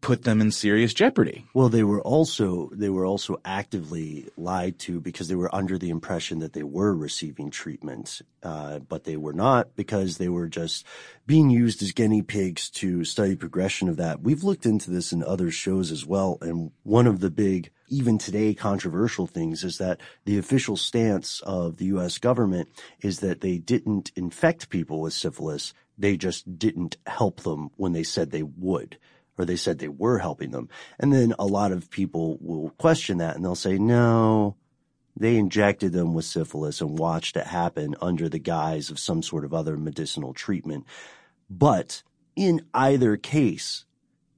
put 0.05 0.21
them 0.21 0.39
in 0.39 0.51
serious 0.51 0.93
jeopardy. 0.93 1.47
Well, 1.55 1.67
they 1.67 1.83
were 1.83 2.01
also 2.01 2.69
they 2.71 2.89
were 2.89 3.07
also 3.07 3.41
actively 3.43 4.29
lied 4.37 4.77
to 4.81 5.01
because 5.01 5.29
they 5.29 5.35
were 5.35 5.53
under 5.53 5.79
the 5.79 5.89
impression 5.89 6.37
that 6.39 6.53
they 6.53 6.61
were 6.61 6.93
receiving 6.93 7.49
treatment, 7.49 8.21
uh, 8.43 8.77
but 8.77 9.05
they 9.05 9.17
were 9.17 9.33
not 9.33 9.75
because 9.75 10.19
they 10.19 10.29
were 10.29 10.47
just 10.47 10.85
being 11.25 11.49
used 11.49 11.81
as 11.81 11.91
guinea 11.91 12.21
pigs 12.21 12.69
to 12.69 13.03
study 13.03 13.35
progression 13.35 13.89
of 13.89 13.97
that. 13.97 14.21
We've 14.21 14.43
looked 14.43 14.67
into 14.67 14.91
this 14.91 15.11
in 15.11 15.23
other 15.23 15.49
shows 15.49 15.91
as 15.91 16.05
well, 16.05 16.37
and 16.39 16.69
one 16.83 17.07
of 17.07 17.19
the 17.19 17.31
big 17.31 17.71
even 17.89 18.19
today 18.19 18.53
controversial 18.53 19.25
things 19.25 19.63
is 19.63 19.79
that 19.79 19.99
the 20.25 20.37
official 20.37 20.77
stance 20.77 21.39
of 21.41 21.77
the 21.77 21.85
U.S. 21.85 22.19
government 22.19 22.69
is 23.01 23.21
that 23.21 23.41
they 23.41 23.57
didn't 23.57 24.11
infect 24.15 24.69
people 24.69 25.01
with 25.01 25.13
syphilis; 25.13 25.73
they 25.97 26.15
just 26.15 26.59
didn't 26.59 26.97
help 27.07 27.41
them 27.41 27.71
when 27.75 27.93
they 27.93 28.03
said 28.03 28.29
they 28.29 28.43
would 28.43 28.99
or 29.37 29.45
they 29.45 29.55
said 29.55 29.79
they 29.79 29.87
were 29.87 30.19
helping 30.19 30.51
them. 30.51 30.69
And 30.99 31.13
then 31.13 31.33
a 31.37 31.45
lot 31.45 31.71
of 31.71 31.89
people 31.89 32.37
will 32.41 32.69
question 32.71 33.17
that 33.17 33.35
and 33.35 33.43
they'll 33.43 33.55
say, 33.55 33.77
no, 33.77 34.55
they 35.17 35.37
injected 35.37 35.93
them 35.93 36.13
with 36.13 36.25
syphilis 36.25 36.81
and 36.81 36.99
watched 36.99 37.37
it 37.37 37.47
happen 37.47 37.95
under 38.01 38.27
the 38.27 38.39
guise 38.39 38.89
of 38.89 38.99
some 38.99 39.21
sort 39.23 39.45
of 39.45 39.53
other 39.53 39.77
medicinal 39.77 40.33
treatment. 40.33 40.85
But 41.49 42.03
in 42.35 42.65
either 42.73 43.17
case, 43.17 43.85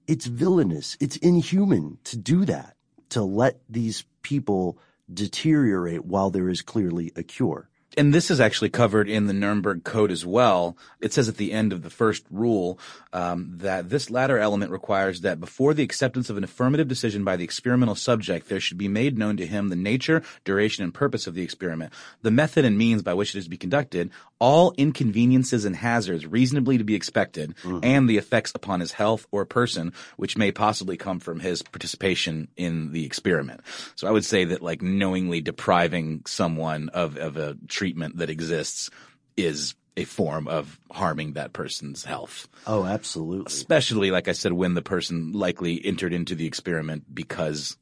it's 0.07 0.25
villainous. 0.25 0.97
It's 0.99 1.17
inhuman 1.17 1.97
to 2.05 2.17
do 2.17 2.45
that, 2.45 2.75
to 3.09 3.23
let 3.23 3.59
these 3.69 4.05
people 4.21 4.77
deteriorate 5.11 6.05
while 6.05 6.29
there 6.29 6.49
is 6.49 6.61
clearly 6.61 7.11
a 7.15 7.23
cure. 7.23 7.69
And 7.95 8.13
this 8.13 8.29
is 8.29 8.39
actually 8.39 8.69
covered 8.69 9.09
in 9.09 9.27
the 9.27 9.33
Nuremberg 9.33 9.83
Code 9.83 10.11
as 10.11 10.25
well. 10.25 10.77
It 10.99 11.13
says 11.13 11.29
at 11.29 11.37
the 11.37 11.51
end 11.51 11.71
of 11.71 11.83
the 11.83 11.89
first 11.89 12.25
rule 12.29 12.79
um, 13.13 13.53
that 13.57 13.89
this 13.89 14.09
latter 14.09 14.37
element 14.37 14.71
requires 14.71 15.21
that 15.21 15.39
before 15.39 15.73
the 15.73 15.83
acceptance 15.83 16.29
of 16.29 16.37
an 16.37 16.43
affirmative 16.43 16.87
decision 16.87 17.23
by 17.23 17.37
the 17.37 17.43
experimental 17.43 17.95
subject, 17.95 18.49
there 18.49 18.59
should 18.59 18.77
be 18.77 18.87
made 18.87 19.17
known 19.17 19.37
to 19.37 19.47
him 19.47 19.69
the 19.69 19.75
nature, 19.75 20.21
duration, 20.43 20.83
and 20.83 20.93
purpose 20.93 21.27
of 21.27 21.33
the 21.33 21.41
experiment, 21.41 21.93
the 22.21 22.31
method 22.31 22.65
and 22.65 22.77
means 22.77 23.01
by 23.01 23.13
which 23.13 23.33
it 23.33 23.39
is 23.39 23.45
to 23.45 23.49
be 23.49 23.57
conducted, 23.57 24.11
all 24.39 24.73
inconveniences 24.77 25.65
and 25.65 25.75
hazards 25.75 26.25
reasonably 26.27 26.77
to 26.77 26.83
be 26.83 26.95
expected, 26.95 27.55
and 27.83 28.07
the 28.07 28.17
effects 28.17 28.51
upon 28.53 28.79
his 28.79 28.91
health 28.91 29.25
or 29.31 29.45
person 29.45 29.93
which 30.17 30.37
may 30.37 30.51
possibly 30.51 30.97
come 30.97 31.19
from 31.19 31.39
his 31.39 31.61
participation 31.63 32.47
in 32.57 32.91
the 32.91 33.05
experiment. 33.05 33.61
So 33.95 34.07
I 34.07 34.11
would 34.11 34.25
say 34.25 34.45
that 34.45 34.61
like 34.61 34.81
knowingly 34.81 35.41
depriving 35.41 36.21
someone 36.25 36.89
of, 36.89 37.17
of 37.17 37.37
a 37.37 37.57
treatment 37.77 38.17
that 38.17 38.31
exists 38.31 38.89
is 39.37 39.75
a 39.95 40.03
form 40.03 40.47
of 40.47 40.79
harming 40.91 41.33
that 41.33 41.53
person's 41.53 42.03
health. 42.03 42.47
Oh, 42.65 42.85
absolutely. 42.85 43.45
Especially, 43.45 44.09
like 44.09 44.27
I 44.27 44.31
said, 44.31 44.51
when 44.53 44.73
the 44.73 44.81
person 44.81 45.31
likely 45.31 45.83
entered 45.85 46.11
into 46.11 46.33
the 46.33 46.47
experiment 46.47 47.03
because 47.13 47.77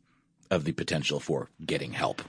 of 0.51 0.65
the 0.65 0.73
potential 0.73 1.21
for 1.21 1.49
getting 1.65 1.93
help. 1.93 2.21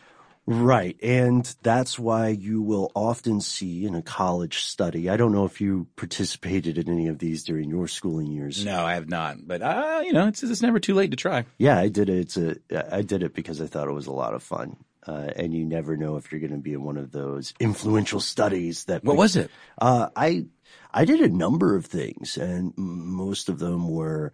Right. 0.48 0.96
And 1.02 1.44
that's 1.62 1.98
why 1.98 2.28
you 2.28 2.62
will 2.62 2.92
often 2.94 3.40
see 3.40 3.84
in 3.84 3.96
a 3.96 4.02
college 4.02 4.58
study. 4.58 5.10
I 5.10 5.16
don't 5.16 5.32
know 5.32 5.44
if 5.44 5.60
you 5.60 5.88
participated 5.96 6.78
in 6.78 6.88
any 6.88 7.08
of 7.08 7.18
these 7.18 7.42
during 7.42 7.68
your 7.68 7.88
schooling 7.88 8.28
years. 8.28 8.64
No, 8.64 8.84
I 8.84 8.94
have 8.94 9.08
not. 9.08 9.38
But, 9.44 9.60
uh, 9.60 10.02
you 10.04 10.12
know, 10.12 10.28
it's, 10.28 10.44
it's 10.44 10.62
never 10.62 10.78
too 10.78 10.94
late 10.94 11.10
to 11.10 11.16
try. 11.16 11.46
Yeah, 11.58 11.76
I 11.76 11.88
did 11.88 12.08
it. 12.08 12.18
It's 12.18 12.36
a, 12.36 12.94
I 12.94 13.02
did 13.02 13.24
it 13.24 13.34
because 13.34 13.60
I 13.60 13.66
thought 13.66 13.88
it 13.88 13.92
was 13.92 14.06
a 14.06 14.12
lot 14.12 14.34
of 14.34 14.42
fun. 14.44 14.76
Uh, 15.06 15.30
and 15.36 15.54
you 15.54 15.64
never 15.64 15.96
know 15.96 16.16
if 16.16 16.30
you're 16.30 16.40
going 16.40 16.50
to 16.52 16.58
be 16.58 16.72
in 16.72 16.82
one 16.82 16.96
of 16.96 17.12
those 17.12 17.54
influential 17.60 18.20
studies 18.20 18.84
that. 18.84 19.04
What 19.04 19.16
was 19.16 19.36
it? 19.36 19.50
Uh, 19.78 20.08
I, 20.16 20.46
I 20.92 21.04
did 21.04 21.20
a 21.20 21.28
number 21.28 21.76
of 21.76 21.86
things 21.86 22.36
and 22.36 22.72
most 22.76 23.48
of 23.48 23.58
them 23.58 23.88
were 23.88 24.32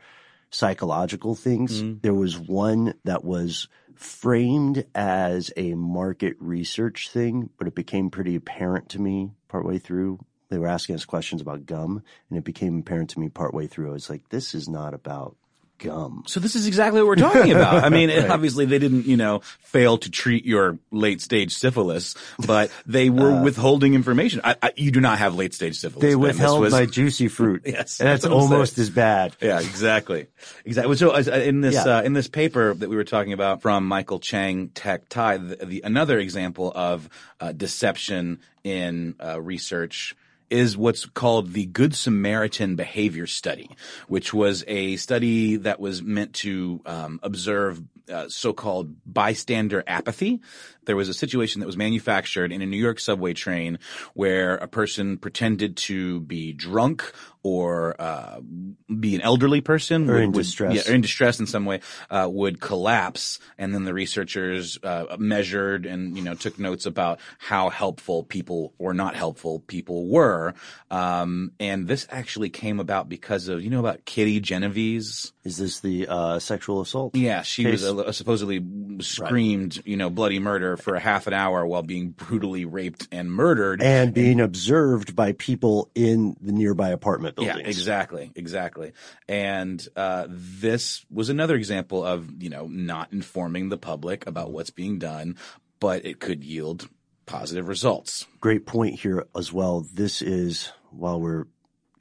psychological 0.51 1.35
things. 1.35 1.83
Mm. 1.83 2.03
There 2.03 2.15
was 2.15 2.39
one 2.39 2.95
that 3.05 3.25
was 3.25 3.69
framed 3.95 4.85
as 4.95 5.51
a 5.57 5.75
market 5.75 6.37
research 6.41 7.09
thing, 7.11 7.51
but 7.59 7.67
it 7.67 7.75
became 7.75 8.11
pretty 8.11 8.37
apparent 8.37 8.91
to 8.91 9.01
me 9.01 9.33
partway 9.49 9.79
through. 9.79 10.19
They 10.49 10.59
were 10.59 10.69
asking 10.69 10.97
us 10.97 11.07
questions 11.07 11.41
about 11.41 11.65
gum, 11.65 12.03
and 12.29 12.39
it 12.39 12.45
became 12.45 12.81
apparent 12.81 13.11
to 13.11 13.21
me 13.21 13.31
partway 13.31 13.67
through. 13.67 13.91
I 13.91 13.93
was 13.95 14.11
like, 14.11 14.29
this 14.29 14.55
is 14.55 14.69
not 14.69 14.93
about 14.93 15.37
gum. 15.83 16.23
So 16.27 16.41
this 16.41 16.57
is 16.57 16.67
exactly 16.67 17.01
what 17.01 17.09
we're 17.09 17.17
talking 17.17 17.53
about. 17.57 17.85
I 17.85 17.89
mean, 17.89 18.09
right. 18.09 18.31
obviously 18.31 18.65
they 18.65 18.79
didn't, 18.79 19.07
you 19.07 19.17
know, 19.17 19.41
fail 19.61 19.99
to 19.99 20.11
treat 20.11 20.47
your 20.47 20.79
late 20.91 21.21
stage 21.21 21.55
syphilis, 21.55 22.15
but 22.47 22.71
they 22.87 23.11
were 23.11 23.33
uh, 23.33 23.43
withholding 23.43 23.95
information. 23.95 24.41
I, 24.45 24.57
I, 24.63 24.73
you 24.77 24.91
do 24.91 25.01
not 25.01 25.19
have 25.19 25.35
late 25.35 25.55
stage 25.55 25.77
syphilis. 25.77 26.03
They 26.03 26.15
withheld 26.15 26.61
was, 26.61 26.73
my 26.73 26.87
juicy 26.87 27.29
fruit. 27.29 27.63
yes, 27.67 28.01
and 28.01 28.09
that's, 28.09 28.23
that's 28.23 28.33
almost 28.33 28.79
as 28.79 28.91
bad. 28.91 29.37
Yeah, 29.41 29.61
exactly, 29.61 30.29
exactly. 30.65 30.97
So 30.97 31.11
uh, 31.11 31.21
in 31.21 31.61
this 31.61 31.75
yeah. 31.75 31.99
uh, 31.99 32.03
in 32.03 32.13
this 32.13 32.29
paper 32.29 32.75
that 32.75 32.89
we 32.89 32.97
were 32.97 33.05
talking 33.05 33.33
about 33.33 33.63
from 33.63 33.87
Michael 33.87 34.21
Cheng-Tek 34.21 35.09
Tai, 35.09 35.37
the, 35.39 35.57
the, 35.57 35.81
another 35.85 36.19
example 36.19 36.73
of 36.75 37.09
uh, 37.41 37.53
deception 37.53 38.41
in 38.65 39.17
uh, 39.23 39.41
research 39.41 40.15
is 40.53 40.77
what's 40.77 41.07
called 41.07 41.53
the 41.53 41.67
Good 41.67 41.95
Samaritan 41.95 42.77
Behavior 42.77 43.27
Study, 43.27 43.71
which 44.07 44.35
was 44.35 44.65
a 44.69 44.97
study 44.97 45.57
that 45.57 45.81
was 45.81 46.03
meant 46.03 46.35
to 46.35 46.81
um, 46.85 47.19
observe 47.23 47.83
uh, 48.11 48.29
so-called 48.29 48.95
bystander 49.07 49.83
apathy. 49.87 50.41
There 50.85 50.97
was 50.97 51.09
a 51.09 51.15
situation 51.15 51.61
that 51.61 51.67
was 51.67 51.77
manufactured 51.77 52.53
in 52.53 52.63
a 52.63 52.67
New 52.67 52.77
York 52.77 53.01
subway 53.01 53.35
train 53.35 53.79
where 54.15 54.57
a 54.57 54.69
person 54.69 55.19
pretended 55.19 55.77
to 55.79 56.21
be 56.21 56.53
drunk 56.53 57.13
or 57.43 58.01
uh, 58.01 58.41
be 58.41 59.15
an 59.15 59.21
elderly 59.21 59.61
person 59.61 60.09
or 60.09 60.15
would, 60.15 60.23
in 60.23 60.33
distress, 60.33 60.75
yeah, 60.75 60.93
or 60.93 60.95
in 60.95 61.01
distress 61.01 61.41
in 61.41 61.47
some 61.47 61.65
way, 61.65 61.81
uh, 62.11 62.29
would 62.31 62.61
collapse, 62.61 63.41
and 63.59 63.75
then 63.75 63.85
the 63.85 63.93
researchers 63.93 64.79
uh, 64.83 65.17
measured 65.19 65.85
and 65.87 66.17
you 66.17 66.23
know 66.23 66.35
took 66.35 66.59
notes 66.59 66.87
about 66.87 67.19
how 67.39 67.69
helpful 67.69 68.23
people 68.23 68.73
or 68.79 68.95
not 68.95 69.17
helpful 69.17 69.59
people 69.61 70.07
were. 70.07 70.55
Um, 70.91 71.53
and 71.59 71.89
this 71.89 72.07
actually 72.11 72.51
came 72.51 72.79
about 72.79 73.09
because 73.09 73.49
of 73.49 73.63
you 73.63 73.71
know 73.71 73.81
about 73.81 74.05
Kitty 74.05 74.41
Genovese. 74.41 75.33
Is 75.45 75.57
this 75.57 75.81
the 75.81 76.07
uh, 76.09 76.39
sexual 76.39 76.81
assault? 76.81 77.17
Yeah, 77.17 77.43
she 77.43 77.65
case? 77.65 77.83
was 77.83 78.17
supposedly 78.17 78.65
screamed, 79.01 79.79
right. 79.79 79.87
you 79.87 79.97
know, 79.97 80.11
bloody 80.11 80.39
murder 80.39 80.72
for 80.77 80.95
a 80.95 81.01
half 81.01 81.27
an 81.27 81.33
hour 81.33 81.67
while 81.67 81.83
being 81.83 82.11
brutally 82.11 82.65
raped 82.65 83.09
and 83.13 83.31
murdered, 83.31 83.83
and 83.83 84.15
being 84.15 84.41
observed 84.41 85.15
by 85.15 85.33
people 85.33 85.91
in 85.95 86.37
the 86.41 86.53
nearby 86.53 86.91
apartment 86.91 87.37
buildings. 87.37 87.61
Yeah, 87.61 87.67
exactly, 87.67 88.33
exactly. 88.35 88.93
And 89.29 89.87
uh, 89.97 90.27
this 90.29 91.05
was 91.11 91.29
another 91.29 91.57
example 91.57 92.05
of 92.05 92.43
you 92.43 92.51
know 92.51 92.67
not 92.67 93.13
informing 93.13 93.69
the 93.69 93.79
public 93.79 94.27
about 94.27 94.53
what's 94.53 94.71
being 94.71 94.99
done, 94.99 95.37
but 95.81 96.05
it 96.05 96.21
could 96.21 96.45
yield 96.45 96.89
positive 97.27 97.69
results. 97.69 98.27
Great 98.41 98.67
point 98.67 99.01
here 99.01 99.27
as 99.37 99.53
well. 99.53 99.87
This 99.93 100.23
is 100.23 100.73
while 100.91 101.21
we're 101.21 101.47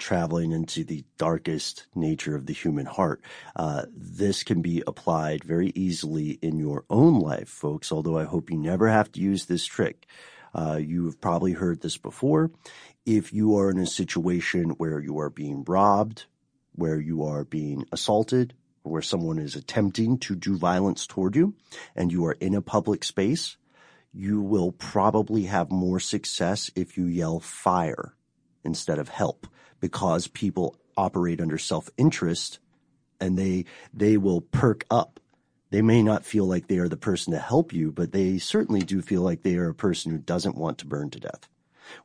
traveling 0.01 0.51
into 0.51 0.83
the 0.83 1.05
darkest 1.17 1.85
nature 1.95 2.35
of 2.35 2.47
the 2.47 2.53
human 2.53 2.87
heart. 2.87 3.21
Uh, 3.55 3.83
this 3.95 4.43
can 4.43 4.61
be 4.61 4.83
applied 4.85 5.43
very 5.43 5.71
easily 5.75 6.31
in 6.41 6.57
your 6.57 6.83
own 6.89 7.19
life, 7.19 7.47
folks, 7.47 7.91
although 7.91 8.17
I 8.17 8.25
hope 8.25 8.49
you 8.49 8.57
never 8.57 8.89
have 8.89 9.11
to 9.13 9.21
use 9.21 9.45
this 9.45 9.65
trick. 9.65 10.07
Uh, 10.53 10.79
you've 10.81 11.21
probably 11.21 11.53
heard 11.53 11.81
this 11.81 11.97
before. 11.97 12.51
If 13.05 13.31
you 13.31 13.55
are 13.57 13.69
in 13.69 13.77
a 13.77 13.85
situation 13.85 14.71
where 14.71 14.99
you 14.99 15.19
are 15.19 15.29
being 15.29 15.63
robbed, 15.65 16.25
where 16.73 16.99
you 16.99 17.23
are 17.23 17.45
being 17.45 17.85
assaulted, 17.91 18.53
where 18.83 19.01
someone 19.01 19.37
is 19.37 19.55
attempting 19.55 20.17
to 20.17 20.35
do 20.35 20.57
violence 20.57 21.05
toward 21.05 21.35
you, 21.35 21.53
and 21.95 22.11
you 22.11 22.25
are 22.25 22.37
in 22.39 22.55
a 22.55 22.61
public 22.61 23.03
space, 23.03 23.55
you 24.11 24.41
will 24.41 24.71
probably 24.71 25.43
have 25.43 25.71
more 25.71 25.99
success 25.99 26.71
if 26.75 26.97
you 26.97 27.05
yell 27.05 27.39
fire 27.39 28.15
instead 28.63 28.99
of 28.99 29.09
help 29.09 29.47
because 29.81 30.27
people 30.27 30.77
operate 30.95 31.41
under 31.41 31.57
self-interest 31.57 32.59
and 33.19 33.37
they 33.37 33.65
they 33.93 34.17
will 34.17 34.41
perk 34.41 34.85
up. 34.89 35.19
They 35.69 35.81
may 35.81 36.03
not 36.03 36.25
feel 36.25 36.45
like 36.45 36.67
they 36.67 36.79
are 36.79 36.89
the 36.89 36.97
person 36.97 37.33
to 37.33 37.39
help 37.39 37.71
you, 37.73 37.91
but 37.91 38.11
they 38.11 38.37
certainly 38.39 38.81
do 38.81 39.01
feel 39.01 39.21
like 39.21 39.43
they 39.43 39.55
are 39.55 39.69
a 39.69 39.75
person 39.75 40.11
who 40.11 40.17
doesn't 40.17 40.57
want 40.57 40.77
to 40.79 40.85
burn 40.85 41.09
to 41.11 41.19
death, 41.19 41.47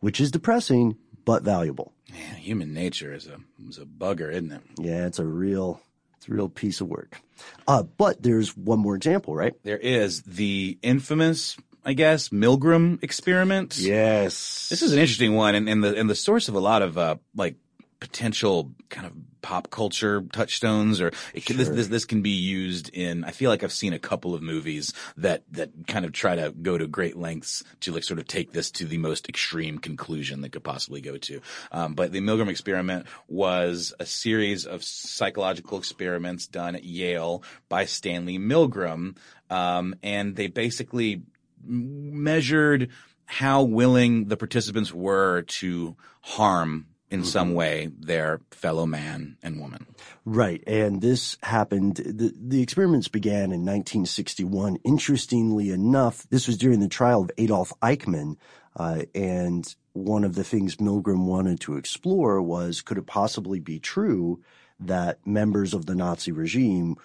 which 0.01 0.21
is 0.21 0.31
depressing 0.31 0.97
but 1.25 1.43
valuable. 1.43 1.93
Yeah, 2.07 2.35
human 2.35 2.73
nature 2.73 3.12
is 3.12 3.27
a 3.27 3.39
is 3.69 3.79
a 3.79 3.85
bugger, 3.85 4.31
isn't 4.31 4.53
it? 4.53 4.62
Yeah, 4.79 5.07
it's 5.07 5.19
a 5.19 5.25
real 5.25 5.81
it's 6.17 6.29
a 6.29 6.33
real 6.33 6.49
piece 6.49 6.81
of 6.81 6.89
work. 6.89 7.21
Uh, 7.67 7.83
but 7.83 8.23
there's 8.23 8.57
one 8.57 8.79
more 8.79 8.95
example, 8.95 9.35
right? 9.35 9.55
There 9.65 9.79
is 9.79 10.23
the 10.23 10.79
infamous 10.83 11.57
I 11.87 11.93
guess, 11.93 12.31
Milgram 12.31 13.01
experiment. 13.05 13.79
Yes. 13.79 14.69
This 14.69 14.83
is 14.83 14.93
an 14.93 14.99
interesting 14.99 15.37
one 15.37 15.55
and, 15.55 15.69
and 15.69 15.85
the 15.85 15.97
and 15.97 16.11
the 16.11 16.17
source 16.17 16.49
of 16.49 16.57
a 16.57 16.61
lot 16.61 16.83
of 16.83 16.99
uh, 16.99 17.15
like 17.37 17.55
potential 18.01 18.73
kind 18.89 19.07
of 19.07 19.13
pop 19.41 19.71
culture 19.71 20.23
touchstones 20.33 21.01
or 21.01 21.13
can, 21.45 21.57
this, 21.57 21.69
this, 21.69 21.87
this 21.87 22.05
can 22.05 22.21
be 22.21 22.31
used 22.31 22.91
in 22.93 23.25
I 23.25 23.31
feel 23.31 23.49
like 23.49 23.63
I've 23.63 23.73
seen 23.73 23.93
a 23.93 23.99
couple 23.99 24.35
of 24.35 24.43
movies 24.43 24.93
that 25.17 25.45
that 25.53 25.71
kind 25.87 26.05
of 26.05 26.13
try 26.13 26.35
to 26.35 26.51
go 26.51 26.77
to 26.77 26.87
great 26.87 27.17
lengths 27.17 27.63
to 27.81 27.93
like 27.93 28.03
sort 28.03 28.19
of 28.19 28.27
take 28.27 28.53
this 28.53 28.71
to 28.73 28.85
the 28.85 28.99
most 28.99 29.29
extreme 29.29 29.79
conclusion 29.79 30.41
they 30.41 30.49
could 30.49 30.65
possibly 30.65 31.01
go 31.01 31.17
to. 31.17 31.41
Um, 31.71 31.95
but 31.95 32.13
the 32.13 32.21
Milgram 32.21 32.49
experiment 32.49 33.07
was 33.29 33.95
a 34.01 34.07
series 34.07 34.67
of 34.67 34.83
psychological 34.83 35.79
experiments 35.79 36.47
done 36.47 36.75
at 36.75 36.85
Yale 36.85 37.43
by 37.69 37.85
Stanley 37.85 38.39
Milgram, 38.39 39.17
um, 39.49 39.95
and 40.03 40.35
they 40.35 40.49
basically 40.49 41.23
measured 41.65 42.91
how 43.27 43.63
willing 43.63 44.27
the 44.27 44.37
participants 44.37 44.93
were 44.93 45.43
to 45.43 45.97
harm 46.21 46.87
in 47.11 47.21
mm-hmm. 47.21 47.29
some 47.29 47.55
way 47.55 47.90
their 47.99 48.40
fellow 48.51 48.87
man 48.87 49.37
and 49.42 49.61
woman. 49.61 49.87
Right. 50.25 50.62
And 50.66 51.01
this 51.01 51.38
happened, 51.42 51.97
the, 51.97 52.33
the 52.37 52.62
experiments 52.62 53.09
began 53.09 53.53
in 53.53 53.64
1961. 53.64 54.79
Interestingly 54.85 55.71
enough, 55.71 56.27
this 56.31 56.47
was 56.47 56.57
during 56.59 56.81
the 56.81 56.88
trial 56.88 57.23
of 57.23 57.31
Adolf 57.38 57.73
Eichmann. 57.81 58.37
Uh, 58.75 59.03
and 59.14 59.75
one 59.92 60.25
of 60.25 60.35
the 60.35 60.45
things 60.45 60.77
Milgram 60.77 61.25
wanted 61.25 61.61
to 61.61 61.77
explore 61.77 62.42
was 62.42 62.83
could 62.83 62.99
it 62.99 63.07
possibly 63.07 63.61
be 63.61 63.79
true 63.79 64.42
that 64.79 65.27
members 65.27 65.73
of 65.73 65.87
the 65.87 65.95
Nazi 65.95 66.33
regime 66.33 66.97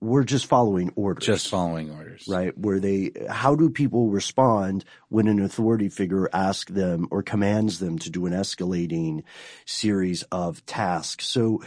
we're 0.00 0.24
just 0.24 0.46
following 0.46 0.92
orders. 0.96 1.24
Just 1.24 1.48
following 1.48 1.90
orders. 1.90 2.24
Right. 2.26 2.56
Where 2.56 2.80
they, 2.80 3.12
how 3.28 3.54
do 3.54 3.68
people 3.68 4.08
respond 4.08 4.84
when 5.08 5.28
an 5.28 5.40
authority 5.40 5.88
figure 5.88 6.28
asks 6.32 6.72
them 6.72 7.06
or 7.10 7.22
commands 7.22 7.78
them 7.78 7.98
to 8.00 8.10
do 8.10 8.26
an 8.26 8.32
escalating 8.32 9.22
series 9.66 10.22
of 10.24 10.64
tasks? 10.66 11.26
So, 11.26 11.62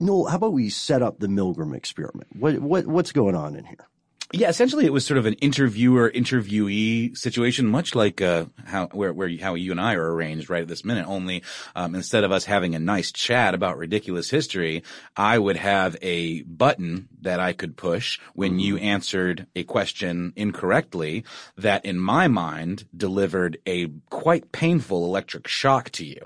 Noel, 0.00 0.26
how 0.26 0.36
about 0.36 0.52
we 0.52 0.70
set 0.70 1.02
up 1.02 1.18
the 1.18 1.26
Milgram 1.26 1.74
experiment? 1.74 2.28
What, 2.36 2.58
what, 2.58 2.86
what's 2.86 3.12
going 3.12 3.34
on 3.34 3.56
in 3.56 3.64
here? 3.64 3.86
Yeah, 4.32 4.48
essentially 4.48 4.86
it 4.86 4.92
was 4.92 5.06
sort 5.06 5.18
of 5.18 5.26
an 5.26 5.34
interviewer 5.34 6.10
interviewee 6.10 7.16
situation, 7.16 7.68
much 7.68 7.94
like 7.94 8.20
uh, 8.20 8.46
how 8.64 8.88
where 8.88 9.12
where 9.12 9.30
how 9.38 9.54
you 9.54 9.70
and 9.70 9.80
I 9.80 9.94
are 9.94 10.14
arranged 10.14 10.50
right 10.50 10.62
at 10.62 10.68
this 10.68 10.84
minute. 10.84 11.06
Only 11.06 11.44
um, 11.76 11.94
instead 11.94 12.24
of 12.24 12.32
us 12.32 12.44
having 12.44 12.74
a 12.74 12.80
nice 12.80 13.12
chat 13.12 13.54
about 13.54 13.78
ridiculous 13.78 14.28
history, 14.28 14.82
I 15.16 15.38
would 15.38 15.56
have 15.56 15.96
a 16.02 16.42
button 16.42 17.08
that 17.22 17.38
I 17.38 17.52
could 17.52 17.76
push 17.76 18.18
when 18.34 18.58
you 18.58 18.74
mm-hmm. 18.74 18.84
answered 18.84 19.46
a 19.54 19.62
question 19.62 20.32
incorrectly 20.34 21.24
that, 21.56 21.84
in 21.84 21.98
my 21.98 22.26
mind, 22.26 22.84
delivered 22.96 23.58
a 23.64 23.88
quite 24.10 24.50
painful 24.50 25.04
electric 25.04 25.46
shock 25.46 25.90
to 25.90 26.04
you. 26.04 26.20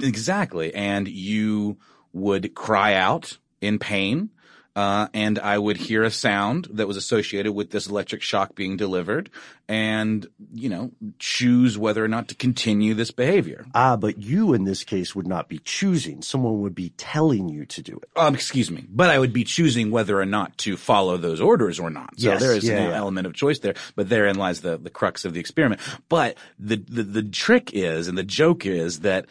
Exactly, 0.00 0.74
and 0.74 1.08
you 1.08 1.78
would 2.12 2.54
cry 2.54 2.94
out 2.94 3.38
in 3.62 3.78
pain 3.78 4.28
uh, 4.74 5.08
and 5.12 5.38
I 5.38 5.58
would 5.58 5.76
hear 5.76 6.02
a 6.02 6.10
sound 6.10 6.68
that 6.72 6.88
was 6.88 6.96
associated 6.96 7.52
with 7.52 7.70
this 7.70 7.86
electric 7.86 8.22
shock 8.22 8.54
being 8.54 8.76
delivered, 8.76 9.28
and 9.68 10.26
you 10.54 10.68
know, 10.68 10.92
choose 11.18 11.76
whether 11.76 12.02
or 12.04 12.08
not 12.08 12.28
to 12.28 12.34
continue 12.34 12.94
this 12.94 13.10
behavior. 13.10 13.66
Ah, 13.74 13.96
but 13.96 14.18
you 14.18 14.54
in 14.54 14.64
this 14.64 14.82
case 14.84 15.14
would 15.14 15.26
not 15.26 15.48
be 15.48 15.58
choosing. 15.58 16.22
Someone 16.22 16.60
would 16.62 16.74
be 16.74 16.90
telling 16.96 17.48
you 17.48 17.66
to 17.66 17.82
do 17.82 17.96
it. 18.02 18.08
Um, 18.16 18.34
excuse 18.34 18.70
me, 18.70 18.86
but 18.88 19.10
I 19.10 19.18
would 19.18 19.32
be 19.32 19.44
choosing 19.44 19.90
whether 19.90 20.18
or 20.18 20.26
not 20.26 20.56
to 20.58 20.76
follow 20.76 21.16
those 21.18 21.40
orders 21.40 21.78
or 21.78 21.90
not. 21.90 22.18
So 22.18 22.30
Yes, 22.30 22.40
there 22.40 22.54
is 22.54 22.64
yeah, 22.64 22.78
an 22.78 22.90
yeah. 22.90 22.96
element 22.96 23.26
of 23.26 23.34
choice 23.34 23.58
there, 23.58 23.74
but 23.94 24.08
therein 24.08 24.36
lies 24.36 24.62
the 24.62 24.78
the 24.78 24.90
crux 24.90 25.24
of 25.24 25.34
the 25.34 25.40
experiment. 25.40 25.80
But 26.08 26.36
the 26.58 26.76
the 26.76 27.02
the 27.02 27.22
trick 27.22 27.70
is, 27.74 28.08
and 28.08 28.16
the 28.16 28.22
joke 28.24 28.64
is 28.64 29.00
that 29.00 29.26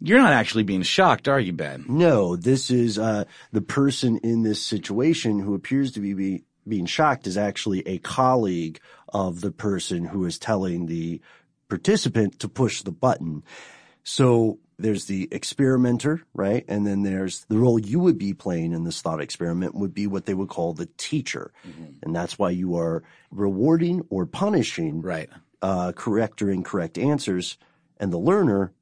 you're 0.00 0.18
not 0.20 0.32
actually 0.32 0.64
being 0.64 0.82
shocked, 0.82 1.28
are 1.28 1.40
you, 1.40 1.52
Ben? 1.52 1.84
No, 1.88 2.36
this 2.36 2.70
is 2.70 2.98
uh, 2.98 3.24
the 3.52 3.62
person 3.62 4.18
in 4.18 4.42
this 4.42 4.64
situation 4.64 5.40
who 5.40 5.54
appears 5.54 5.92
to 5.92 6.00
be, 6.00 6.14
be 6.14 6.44
being 6.68 6.86
shocked 6.86 7.26
is 7.26 7.36
actually 7.38 7.86
a 7.86 7.98
colleague 7.98 8.80
of 9.08 9.40
the 9.40 9.50
person 9.52 10.04
who 10.04 10.24
is 10.26 10.38
telling 10.38 10.86
the 10.86 11.20
participant 11.68 12.38
to 12.40 12.48
push 12.48 12.82
the 12.82 12.92
button. 12.92 13.42
So 14.04 14.58
there's 14.78 15.06
the 15.06 15.28
experimenter, 15.32 16.22
right? 16.34 16.64
And 16.68 16.86
then 16.86 17.02
there's 17.02 17.44
the 17.48 17.56
role 17.58 17.78
you 17.78 17.98
would 18.00 18.18
be 18.18 18.34
playing 18.34 18.72
in 18.72 18.84
this 18.84 19.00
thought 19.00 19.20
experiment 19.22 19.74
would 19.74 19.94
be 19.94 20.06
what 20.06 20.26
they 20.26 20.34
would 20.34 20.48
call 20.48 20.74
the 20.74 20.88
teacher. 20.96 21.52
And 22.02 22.14
that's 22.14 22.38
why 22.38 22.50
you 22.50 22.76
are 22.76 23.02
rewarding 23.30 24.04
or 24.10 24.26
punishing 24.26 25.00
Right. 25.02 25.30
uh, 25.62 25.92
correct 25.92 26.42
or 26.42 26.50
incorrect 26.50 26.98
answers. 26.98 27.56
And 27.98 28.12
the 28.12 28.18
learner 28.18 28.72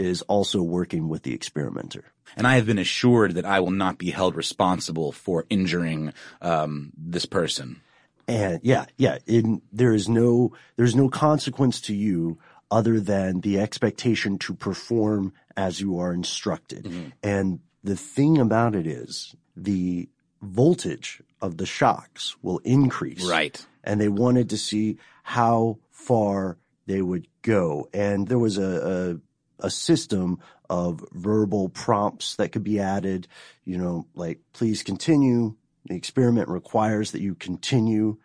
is 0.00 0.22
also 0.22 0.62
working 0.62 1.08
with 1.08 1.22
the 1.22 1.34
experimenter. 1.34 2.04
And 2.36 2.46
I 2.46 2.54
have 2.56 2.66
been 2.66 2.78
assured 2.78 3.34
that 3.34 3.44
I 3.44 3.60
will 3.60 3.70
not 3.70 3.98
be 3.98 4.10
held 4.10 4.34
responsible 4.34 5.12
for 5.12 5.44
injuring 5.50 6.14
um, 6.40 6.92
this 6.96 7.26
person. 7.26 7.82
And 8.26 8.60
yeah, 8.62 8.86
yeah, 8.96 9.18
in, 9.26 9.60
there 9.72 9.92
is 9.92 10.08
no, 10.08 10.52
there's 10.76 10.96
no 10.96 11.08
consequence 11.08 11.80
to 11.82 11.94
you 11.94 12.38
other 12.70 13.00
than 13.00 13.40
the 13.40 13.58
expectation 13.58 14.38
to 14.38 14.54
perform 14.54 15.32
as 15.56 15.80
you 15.80 15.98
are 15.98 16.14
instructed. 16.14 17.12
And 17.22 17.60
the 17.84 17.96
thing 17.96 18.38
about 18.38 18.74
it 18.74 18.86
is 18.86 19.34
the 19.56 20.08
voltage 20.40 21.20
of 21.42 21.56
the 21.56 21.66
shocks 21.66 22.36
will 22.40 22.58
increase. 22.58 23.28
Right. 23.28 23.66
And 23.84 24.00
they 24.00 24.08
wanted 24.08 24.50
to 24.50 24.56
see 24.56 24.98
how 25.24 25.78
far 25.90 26.58
they 26.86 27.02
would 27.02 27.26
go. 27.42 27.88
And 27.92 28.28
there 28.28 28.38
was 28.38 28.56
a, 28.56 29.20
a, 29.60 29.70
system 29.70 30.38
of 30.68 31.04
verbal 31.12 31.68
prompts 31.68 32.36
that 32.36 32.52
could 32.52 32.64
be 32.64 32.78
added, 32.78 33.26
you 33.64 33.76
know, 33.76 34.06
like, 34.14 34.40
please 34.52 34.82
continue. 34.82 35.56
The 35.86 35.96
experiment 35.96 36.48
requires 36.48 37.12
that 37.12 37.22
you 37.22 37.34
continue. 37.34 38.18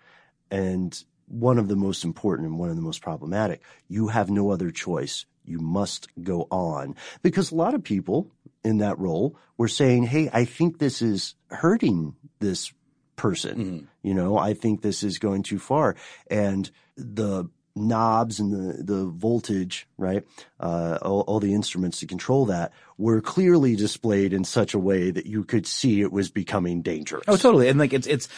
And 0.51 1.01
one 1.27 1.57
of 1.57 1.67
the 1.67 1.75
most 1.75 2.03
important 2.03 2.47
and 2.47 2.59
one 2.59 2.69
of 2.69 2.75
the 2.75 2.81
most 2.81 3.01
problematic, 3.01 3.61
you 3.87 4.09
have 4.09 4.29
no 4.29 4.51
other 4.51 4.71
choice. 4.71 5.25
You 5.43 5.59
must 5.59 6.07
go 6.23 6.47
on 6.51 6.95
because 7.21 7.51
a 7.51 7.55
lot 7.55 7.73
of 7.73 7.83
people 7.83 8.31
in 8.63 8.79
that 8.79 8.97
role 8.97 9.37
were 9.57 9.67
saying, 9.67 10.03
Hey, 10.03 10.29
I 10.33 10.45
think 10.45 10.79
this 10.79 11.01
is 11.01 11.35
hurting 11.49 12.15
this 12.39 12.73
person. 13.15 13.57
Mm-hmm. 13.57 13.85
You 14.03 14.13
know, 14.13 14.37
I 14.37 14.53
think 14.53 14.81
this 14.81 15.03
is 15.03 15.19
going 15.19 15.43
too 15.43 15.59
far. 15.59 15.95
And 16.29 16.69
the 16.97 17.49
knobs 17.75 18.39
and 18.39 18.53
the, 18.53 18.83
the 18.83 19.05
voltage, 19.05 19.87
right? 19.97 20.23
Uh, 20.59 20.97
all, 21.01 21.21
all 21.21 21.39
the 21.39 21.53
instruments 21.53 21.99
to 21.99 22.07
control 22.07 22.45
that 22.45 22.71
were 22.97 23.21
clearly 23.21 23.75
displayed 23.75 24.33
in 24.33 24.43
such 24.43 24.73
a 24.73 24.79
way 24.79 25.11
that 25.11 25.25
you 25.25 25.43
could 25.43 25.67
see 25.67 26.01
it 26.01 26.11
was 26.11 26.29
becoming 26.29 26.81
dangerous. 26.81 27.25
Oh, 27.27 27.35
totally. 27.35 27.67
And 27.67 27.77
like 27.77 27.93
it's 27.93 28.07
it's 28.07 28.29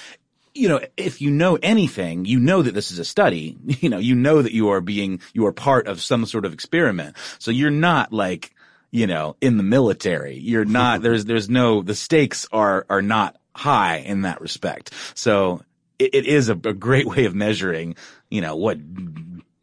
you 0.53 0.67
know, 0.67 0.79
if 0.97 1.21
you 1.21 1.29
know 1.29 1.59
anything, 1.61 2.25
you 2.25 2.39
know 2.39 2.63
that 2.63 2.73
this 2.73 2.91
is 2.91 2.99
a 2.99 3.05
study. 3.05 3.57
You 3.79 3.89
know, 3.89 3.99
you 3.99 4.15
know 4.15 4.41
that 4.41 4.53
you 4.53 4.69
are 4.69 4.81
being 4.81 5.21
you 5.33 5.45
are 5.45 5.53
part 5.53 5.87
of 5.87 6.01
some 6.01 6.25
sort 6.25 6.45
of 6.45 6.53
experiment. 6.53 7.15
So 7.37 7.51
you're 7.51 7.69
not 7.69 8.11
like 8.11 8.55
you 8.89 9.05
know 9.05 9.35
in 9.39 9.57
the 9.57 9.63
military. 9.63 10.37
You're 10.37 10.65
not. 10.65 11.01
there's 11.03 11.25
there's 11.25 11.49
no 11.49 11.83
the 11.83 11.93
stakes 11.93 12.47
are 12.51 12.85
are 12.89 13.03
not 13.03 13.37
high 13.55 13.97
in 13.97 14.23
that 14.23 14.41
respect. 14.41 14.93
So 15.13 15.61
it, 15.99 16.13
it 16.13 16.25
is 16.25 16.49
a, 16.49 16.53
a 16.53 16.73
great 16.73 17.05
way 17.05 17.25
of 17.25 17.35
measuring. 17.35 17.95
You 18.29 18.41
know 18.41 18.55
what 18.55 18.77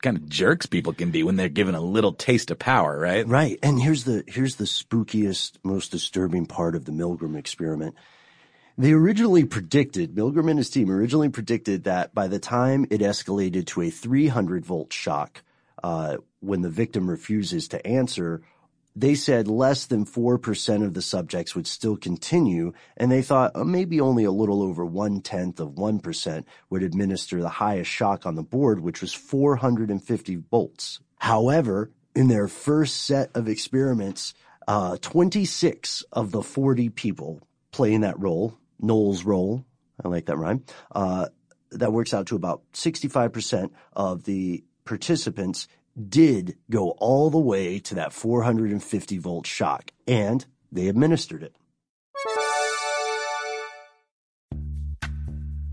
kind 0.03 0.17
of 0.19 0.29
jerks 0.29 0.67
people 0.67 0.93
can 0.93 1.11
be 1.11 1.23
when 1.23 1.37
they're 1.37 1.49
given 1.49 1.75
a 1.75 1.81
little 1.81 2.13
taste 2.13 2.51
of 2.51 2.59
power, 2.59 2.99
right? 2.99 3.27
Right. 3.27 3.59
And 3.63 3.81
here's 3.81 4.05
the 4.05 4.23
here's 4.27 4.57
the 4.57 4.65
spookiest, 4.65 5.59
most 5.63 5.91
disturbing 5.91 6.47
part 6.47 6.75
of 6.75 6.85
the 6.85 6.93
Milgram 6.93 7.37
experiment. 7.37 7.95
They 8.77 8.93
originally 8.93 9.45
predicted, 9.45 10.17
Milgram 10.17 10.51
and 10.51 10.59
his 10.59 10.69
team 10.69 10.91
originally 10.91 11.29
predicted 11.29 11.85
that 11.85 12.13
by 12.13 12.27
the 12.27 12.41
time 12.41 12.87
it 12.91 13.01
escalated 13.01 13.67
to 13.69 13.83
a 13.83 13.91
300 13.91 14.67
volt 14.67 14.93
shock, 14.93 15.43
uh, 15.83 16.17
when 16.41 16.63
the 16.63 16.71
victim 16.71 17.09
refuses 17.09 17.69
to 17.69 17.87
answer, 17.87 18.43
they 18.97 19.15
said 19.15 19.49
less 19.49 19.87
than 19.87 20.07
4% 20.07 20.85
of 20.85 20.95
the 20.95 21.03
subjects 21.03 21.55
would 21.55 21.67
still 21.67 21.97
continue, 21.97 22.73
and 22.97 23.11
they 23.11 23.23
thought 23.23 23.53
uh, 23.55 23.65
maybe 23.65 24.01
only 24.01 24.25
a 24.25 24.31
little 24.31 24.63
over 24.63 24.85
one 24.85 25.21
tenth 25.21 25.59
of 25.59 25.71
1% 25.71 26.45
would 26.71 26.83
administer 26.83 27.41
the 27.41 27.49
highest 27.49 27.91
shock 27.91 28.25
on 28.25 28.37
the 28.37 28.43
board, 28.43 28.81
which 28.81 29.01
was 29.01 29.13
450 29.13 30.37
volts. 30.51 31.01
However, 31.17 31.91
in 32.15 32.29
their 32.29 32.47
first 32.47 33.05
set 33.05 33.31
of 33.35 33.49
experiments, 33.49 34.35
uh, 34.69 34.97
26 35.01 36.05
of 36.13 36.31
the 36.31 36.43
40 36.43 36.89
people 36.91 37.41
playing 37.73 38.03
that 38.03 38.19
role, 38.21 38.57
Noel's 38.81 39.25
role, 39.25 39.65
I 40.05 40.09
like 40.09 40.27
that 40.27 40.37
rhyme, 40.37 40.65
uh, 40.95 41.27
that 41.73 41.93
works 41.93 42.15
out 42.15 42.29
to 42.29 42.37
about 42.37 42.63
65% 42.73 43.71
of 43.95 44.23
the 44.25 44.63
participants 44.85 45.67
did 45.97 46.57
go 46.71 46.91
all 46.99 47.31
the 47.31 47.39
way 47.39 47.79
to 47.81 47.95
that 47.97 48.13
450 48.13 49.19
volt 49.19 49.47
shock 49.47 49.91
and 50.07 50.47
they 50.73 50.89
administered 50.89 51.43
it. 51.43 51.57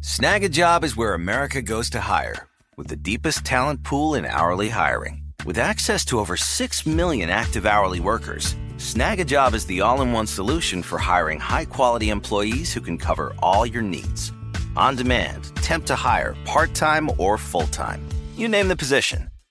Snagajob 0.02 0.84
is 0.84 0.98
where 0.98 1.14
America 1.14 1.62
goes 1.62 1.90
to 1.92 2.00
hire, 2.00 2.48
with 2.76 2.88
the 2.88 2.96
deepest 2.96 3.46
talent 3.46 3.84
pool 3.84 4.14
in 4.14 4.26
hourly 4.26 4.70
hiring. 4.70 5.24
With 5.46 5.58
access 5.58 6.06
to 6.06 6.20
over 6.20 6.38
6 6.38 6.86
million 6.86 7.30
active 7.30 7.66
hourly 7.66 8.00
workers, 8.00 8.56
Snagajob 8.78 9.54
is 9.54 9.66
the 9.66 9.82
all 9.82 10.02
in 10.02 10.12
one 10.12 10.28
solution 10.28 10.84
for 10.84 10.98
hiring 10.98 11.40
high 11.40 11.66
quality 11.66 12.10
employees 12.10 12.74
who 12.74 12.82
can 12.82 12.98
cover 12.98 13.34
all 13.40 13.66
your 13.66 13.82
needs. 13.82 14.32
On 14.76 14.96
demand, 14.96 15.56
temp 15.58 15.86
to 15.86 15.96
hire, 15.96 16.36
part 16.46 16.76
time 16.76 17.10
or 17.18 17.38
full 17.38 17.68
time. 17.68 18.08
You 18.36 18.48
name 18.48 18.68
the 18.68 18.76
position 18.76 19.31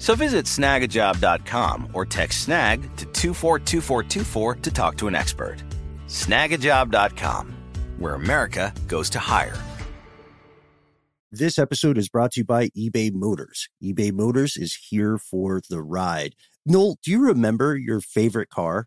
So 0.00 0.16
visit 0.16 0.46
snagajob.com 0.46 1.90
or 1.92 2.06
text 2.06 2.44
snag 2.44 2.82
to 2.96 3.04
242424 3.04 4.54
to 4.56 4.70
talk 4.70 4.96
to 4.96 5.06
an 5.08 5.14
expert. 5.14 5.62
Snagajob.com, 6.08 7.54
where 7.98 8.14
America 8.14 8.72
goes 8.88 9.10
to 9.10 9.18
hire. 9.18 9.56
This 11.30 11.58
episode 11.58 11.98
is 11.98 12.08
brought 12.08 12.32
to 12.32 12.40
you 12.40 12.44
by 12.44 12.70
eBay 12.70 13.12
Motors. 13.12 13.68
eBay 13.80 14.10
Motors 14.10 14.56
is 14.56 14.74
here 14.88 15.18
for 15.18 15.60
the 15.68 15.82
ride. 15.82 16.34
Noel, 16.64 16.96
do 17.04 17.10
you 17.10 17.20
remember 17.20 17.76
your 17.76 18.00
favorite 18.00 18.48
car? 18.48 18.86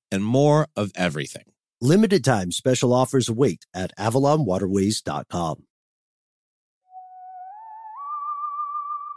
and 0.11 0.23
more 0.23 0.67
of 0.75 0.91
everything. 0.95 1.45
Limited 1.79 2.23
time 2.23 2.51
special 2.51 2.93
offers 2.93 3.29
await 3.29 3.65
at 3.73 3.91
avalonwaterways.com. 3.97 5.63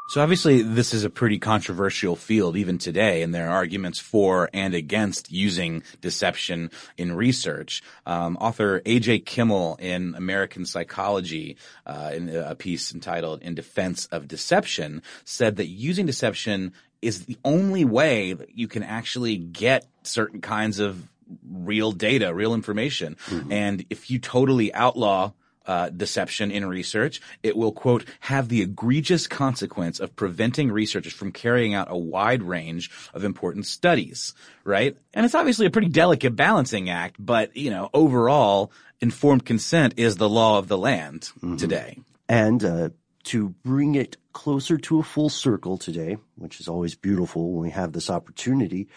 So 0.07 0.21
obviously 0.21 0.61
this 0.61 0.93
is 0.93 1.03
a 1.03 1.11
pretty 1.11 1.39
controversial 1.39 2.15
field 2.15 2.57
even 2.57 2.77
today, 2.77 3.23
and 3.23 3.35
there 3.35 3.49
are 3.49 3.57
arguments 3.57 3.99
for 3.99 4.51
and 4.53 4.75
against 4.75 5.33
using 5.33 5.83
deception 6.03 6.71
in 6.99 7.17
research. 7.17 7.83
Um, 8.05 8.37
author 8.37 8.83
A.J. 8.85 9.21
Kimmel 9.21 9.77
in 9.81 10.15
American 10.15 10.67
Psychologist, 10.67 11.59
uh, 11.87 12.11
in 12.15 12.29
a 12.29 12.55
piece 12.55 12.93
entitled 12.93 13.43
"In 13.43 13.55
Defense 13.55 14.05
of 14.13 14.29
Deception," 14.29 15.03
said 15.25 15.57
that 15.57 15.67
using 15.67 16.05
deception 16.05 16.75
is 17.05 17.27
the 17.27 17.37
only 17.45 17.85
way 17.85 18.33
that 18.33 18.57
you 18.57 18.67
can 18.69 18.83
actually 18.83 19.37
get 19.37 19.87
certain 20.03 20.41
kinds 20.41 20.79
of 20.79 21.07
real 21.51 21.93
data, 21.93 22.35
real 22.35 22.55
information. 22.55 23.17
Mm-hmm. 23.27 23.53
And 23.53 23.87
if 23.91 24.11
you 24.11 24.19
totally 24.19 24.73
outlaw 24.75 25.33
uh, 25.67 25.89
deception 25.89 26.51
in 26.51 26.67
research, 26.67 27.21
it 27.43 27.57
will, 27.57 27.73
quote, 27.73 28.05
have 28.21 28.49
the 28.49 28.61
egregious 28.61 29.27
consequence 29.27 29.99
of 30.01 30.15
preventing 30.15 30.71
researchers 30.71 31.13
from 31.13 31.33
carrying 31.33 31.73
out 31.75 31.89
a 31.91 31.97
wide 31.97 32.43
range 32.43 32.91
of 33.15 33.25
important 33.25 33.65
studies, 33.67 34.35
right? 34.65 34.97
And 35.15 35.25
it's 35.25 35.35
obviously 35.35 35.67
a 35.67 35.71
pretty 35.71 35.89
delicate 35.89 36.37
balancing 36.37 36.91
act, 36.91 37.17
but, 37.19 37.57
you 37.57 37.71
know, 37.71 37.89
overall, 37.95 38.73
informed 39.01 39.47
consent 39.47 39.95
is 39.97 40.17
the 40.17 40.29
law 40.29 40.59
of 40.59 40.69
the 40.69 40.79
land 40.79 41.31
mm-hmm. 41.39 41.57
today. 41.57 41.99
And, 42.29 42.63
uh, 42.63 42.91
to 43.25 43.49
bring 43.65 43.95
it 43.95 44.19
closer 44.35 44.77
to 44.77 44.99
a 44.99 45.03
full 45.03 45.31
circle 45.31 45.79
today, 45.79 46.19
which 46.35 46.61
is 46.61 46.69
always 46.69 46.95
beautiful 46.95 47.53
when 47.53 47.63
we 47.63 47.71
have 47.71 47.93
this 47.93 48.11
opportunity, 48.11 48.89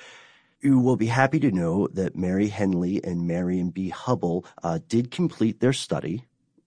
you 0.60 0.80
will 0.80 0.98
be 0.98 1.06
happy 1.06 1.40
to 1.40 1.52
know 1.52 1.88
that 1.94 2.18
Mary 2.18 2.48
Henle 2.48 3.00
and 3.04 3.28
Marian 3.28 3.70
B. 3.70 3.90
Hubbell 3.92 4.46
uh, 4.64 4.80
did 4.90 5.12
complete 5.12 5.60
their 5.60 5.72
study. 5.72 6.26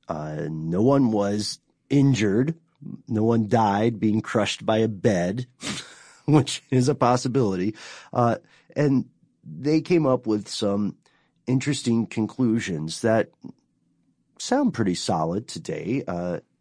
Uh, 0.09 0.47
no 0.49 0.81
one 0.81 1.11
was 1.11 1.59
injured. 1.91 2.55
No 3.09 3.25
one 3.25 3.49
died 3.49 4.01
being 4.01 4.23
crushed 4.23 4.64
by 4.64 4.79
a 4.79 4.89
bed, 4.89 5.47
which 6.25 6.62
is 6.71 6.89
a 6.89 6.95
possibility. 6.95 7.75
Uh, 8.12 8.37
and 8.75 9.07
they 9.45 9.81
came 9.81 10.07
up 10.07 10.27
with 10.27 10.49
some 10.49 10.97
interesting 11.47 12.07
conclusions 12.07 13.03
that 13.03 13.31
sound 14.39 14.73
pretty 14.73 14.95
solid 14.95 15.49
today. 15.49 16.05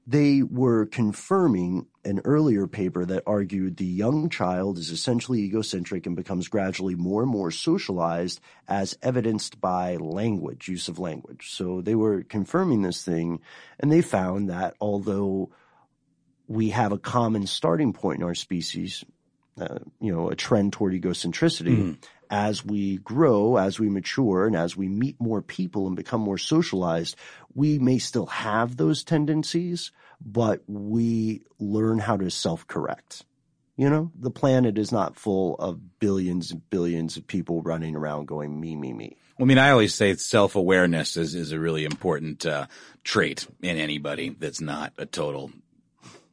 They 0.10 0.42
were 0.42 0.88
confirming 0.88 1.86
an 2.04 2.22
earlier 2.26 2.66
paper 2.66 3.06
that 3.06 3.22
argued 3.28 3.78
the 3.78 3.86
young 3.86 4.30
child 4.30 4.80
is 4.80 4.90
essentially 4.90 5.42
egocentric 5.42 6.08
and 6.08 6.16
becomes 6.16 6.48
gradually 6.48 6.96
more 6.96 7.22
and 7.22 7.30
more 7.30 7.52
socialized 7.52 8.40
as 8.68 8.98
evidenced 9.04 9.62
by 9.62 9.98
language, 9.98 10.68
use 10.68 10.88
of 10.88 10.98
language. 10.98 11.52
So 11.52 11.82
they 11.82 11.94
were 11.94 12.24
confirming 12.24 12.82
this 12.82 13.04
thing 13.04 13.42
and 13.80 13.92
they 13.92 14.02
found 14.02 14.50
that 14.50 14.74
although 14.82 15.52
we 16.48 16.70
have 16.70 16.92
a 16.92 16.98
common 16.98 17.46
starting 17.46 17.94
point 17.94 18.22
in 18.22 18.26
our 18.26 18.34
species, 18.34 19.06
uh, 19.62 19.78
you 20.02 20.12
know, 20.12 20.32
a 20.32 20.36
trend 20.36 20.74
toward 20.74 20.94
egocentricity, 20.94 21.78
mm 21.78 21.98
as 22.30 22.64
we 22.64 22.98
grow, 22.98 23.58
as 23.58 23.80
we 23.80 23.90
mature, 23.90 24.46
and 24.46 24.56
as 24.56 24.78
we 24.78 24.88
meet 24.88 25.20
more 25.20 25.42
people 25.42 25.88
and 25.88 25.96
become 25.96 26.22
more 26.22 26.38
socialized, 26.38 27.16
we 27.56 27.80
may 27.80 27.98
still 27.98 28.28
have 28.28 28.78
those 28.78 29.04
tendencies, 29.04 29.92
but 30.24 30.62
we 30.68 31.42
learn 31.60 32.00
how 32.00 32.18
to 32.18 32.30
self-correct. 32.30 33.26
You 33.78 33.90
know, 33.90 34.12
the 34.20 34.30
planet 34.32 34.78
is 34.78 34.92
not 34.92 35.16
full 35.16 35.56
of 35.56 36.00
billions 36.00 36.52
and 36.52 36.70
billions 36.70 37.16
of 37.18 37.26
people 37.26 37.62
running 37.62 37.96
around 37.96 38.28
going 38.28 38.60
me, 38.60 38.76
me, 38.76 38.94
me. 38.94 39.16
I 39.40 39.46
mean, 39.46 39.58
I 39.58 39.72
always 39.72 39.96
say 39.96 40.14
self-awareness 40.16 41.16
is, 41.16 41.34
is 41.34 41.54
a 41.54 41.60
really 41.60 41.86
important 41.86 42.46
uh, 42.46 42.68
trait 43.06 43.48
in 43.62 43.78
anybody 43.78 44.36
that's 44.38 44.60
not 44.60 44.92
a 44.98 45.06
total 45.06 45.52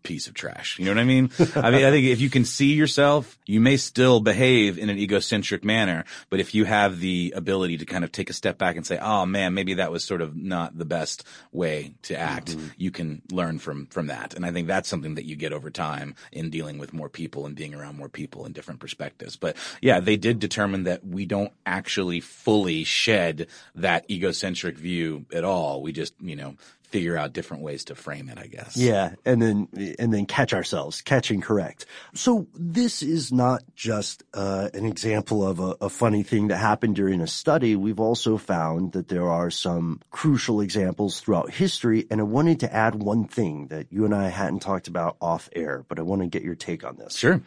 piece 0.07 0.29
of 0.29 0.35
trash. 0.35 0.79
You 0.79 0.85
know 0.85 0.93
what 0.93 1.01
I 1.01 1.05
mean? 1.05 1.31
I 1.57 1.71
mean, 1.71 1.85
I 1.85 1.91
think 1.91 2.07
if 2.07 2.21
you 2.21 2.31
can 2.31 2.45
see 2.45 2.75
yourself, 2.75 3.37
you 3.45 3.61
may 3.61 3.77
still 3.77 4.21
behave 4.21 4.79
in 4.79 4.89
an 4.89 4.99
egocentric 4.99 5.65
manner, 5.65 6.05
but 6.31 6.39
if 6.41 6.55
you 6.55 6.65
have 6.65 7.01
the 7.01 7.33
ability 7.37 7.79
to 7.79 7.85
kind 7.85 8.05
of 8.05 8.13
take 8.13 8.31
a 8.31 8.33
step 8.33 8.57
back 8.57 8.77
and 8.77 8.87
say, 8.87 8.99
"Oh 9.01 9.27
man, 9.27 9.55
maybe 9.55 9.75
that 9.75 9.91
was 9.91 10.05
sort 10.05 10.23
of 10.23 10.37
not 10.37 10.79
the 10.79 10.85
best 10.85 11.25
way 11.53 11.95
to 12.03 12.17
act," 12.17 12.53
mm-hmm. 12.53 12.69
you 12.77 12.91
can 12.91 13.23
learn 13.33 13.59
from 13.59 13.87
from 13.87 14.07
that. 14.07 14.35
And 14.35 14.47
I 14.47 14.53
think 14.53 14.69
that's 14.69 14.89
something 14.89 15.17
that 15.17 15.25
you 15.25 15.35
get 15.35 15.53
over 15.53 15.71
time 15.71 16.15
in 16.31 16.51
dealing 16.51 16.79
with 16.79 16.93
more 16.93 17.09
people 17.09 17.47
and 17.47 17.57
being 17.57 17.75
around 17.75 17.99
more 17.99 18.09
people 18.09 18.45
and 18.45 18.55
different 18.55 18.81
perspectives. 18.81 19.37
But 19.37 19.57
yeah, 19.81 20.01
they 20.01 20.17
did 20.17 20.39
determine 20.39 20.85
that 20.85 21.05
we 21.05 21.27
don't 21.27 21.53
actually 21.65 22.21
fully 22.21 22.85
shed 22.85 23.49
that 23.75 24.09
egocentric 24.11 24.79
view 24.79 25.27
at 25.33 25.45
all. 25.45 25.83
We 25.83 25.93
just, 25.93 26.15
you 26.21 26.37
know, 26.37 26.55
figure 26.97 27.19
out 27.19 27.35
different 27.35 27.63
ways 27.63 27.85
to 27.85 27.95
frame 27.95 28.31
it, 28.31 28.39
I 28.39 28.47
guess. 28.47 28.75
Yeah, 28.75 29.17
and 29.27 29.43
then 29.43 29.69
and 29.99 30.15
then 30.15 30.25
catch 30.25 30.55
ourselves, 30.55 31.03
catching 31.03 31.43
correct. 31.43 31.85
So 32.15 32.47
this 32.55 33.03
is 33.03 33.31
not 33.31 33.63
just 33.75 34.25
uh, 34.33 34.71
an 34.73 34.87
example 34.87 35.47
of 35.47 35.61
a, 35.61 35.77
a 35.83 35.89
funny 35.91 36.23
thing 36.23 36.49
that 36.49 36.57
happened 36.57 36.97
during 36.97 37.21
a 37.21 37.27
study. 37.27 37.77
We've 37.77 38.01
also 38.01 38.39
found 38.39 38.93
that 38.93 39.09
there 39.09 39.29
are 39.29 39.51
some 39.51 40.01
crucial 40.11 40.63
examples 40.63 41.21
throughout 41.21 41.51
history, 41.51 42.07
and 42.11 42.19
I 42.19 42.25
wanted 42.25 42.61
to 42.61 42.75
add 42.75 42.95
one 42.95 43.27
thing 43.27 43.67
that 43.67 43.93
you 43.93 44.07
and 44.07 44.15
I 44.15 44.29
hadn't 44.29 44.61
talked 44.61 44.89
about 44.89 45.19
off 45.21 45.51
air, 45.55 45.85
but 45.89 45.99
I 45.99 46.03
want 46.03 46.23
to 46.23 46.29
get 46.29 46.43
your 46.43 46.55
take 46.55 46.83
on 46.83 46.97
this. 46.97 47.15
Sure. 47.15 47.43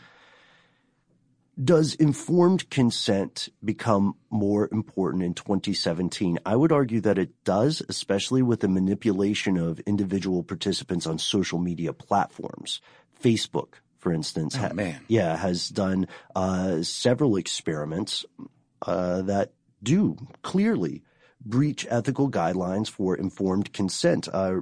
Does 1.61 1.93
informed 1.95 2.69
consent 2.69 3.49
become 3.63 4.15
more 4.29 4.69
important 4.71 5.23
in 5.23 5.33
2017? 5.33 6.39
I 6.45 6.55
would 6.55 6.71
argue 6.71 7.01
that 7.01 7.17
it 7.17 7.43
does, 7.43 7.81
especially 7.89 8.41
with 8.41 8.61
the 8.61 8.69
manipulation 8.69 9.57
of 9.57 9.79
individual 9.81 10.41
participants 10.43 11.05
on 11.05 11.17
social 11.19 11.59
media 11.59 11.91
platforms. 11.91 12.79
Facebook, 13.21 13.73
for 13.97 14.13
instance, 14.13 14.57
Oh, 14.57 14.73
man. 14.73 15.01
yeah, 15.09 15.35
has 15.35 15.67
done 15.67 16.07
uh, 16.33 16.81
several 16.81 17.35
experiments 17.35 18.23
uh, 18.83 19.21
that 19.23 19.51
do 19.83 20.15
clearly 20.43 21.03
breach 21.45 21.85
ethical 21.89 22.31
guidelines 22.31 22.89
for 22.89 23.17
informed 23.17 23.73
consent. 23.73 24.29
Uh, 24.31 24.61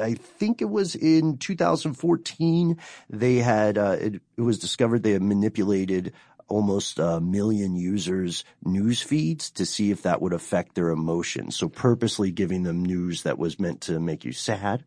I 0.00 0.14
think 0.14 0.62
it 0.62 0.70
was 0.70 0.94
in 0.94 1.38
2014 1.38 2.76
they 3.08 3.36
had 3.36 3.78
uh, 3.78 3.96
it, 3.98 4.14
it 4.36 4.42
was 4.42 4.58
discovered 4.58 5.02
they 5.02 5.12
had 5.12 5.22
manipulated 5.22 6.12
almost 6.48 6.98
a 6.98 7.20
million 7.20 7.76
users 7.76 8.44
news 8.64 9.02
feeds 9.02 9.50
to 9.50 9.66
see 9.66 9.90
if 9.90 10.02
that 10.02 10.20
would 10.22 10.32
affect 10.32 10.74
their 10.74 10.88
emotions. 10.88 11.56
So 11.56 11.68
purposely 11.68 12.30
giving 12.30 12.62
them 12.62 12.84
news 12.84 13.22
that 13.22 13.38
was 13.38 13.60
meant 13.60 13.82
to 13.82 14.00
make 14.00 14.24
you 14.24 14.32
sad 14.32 14.84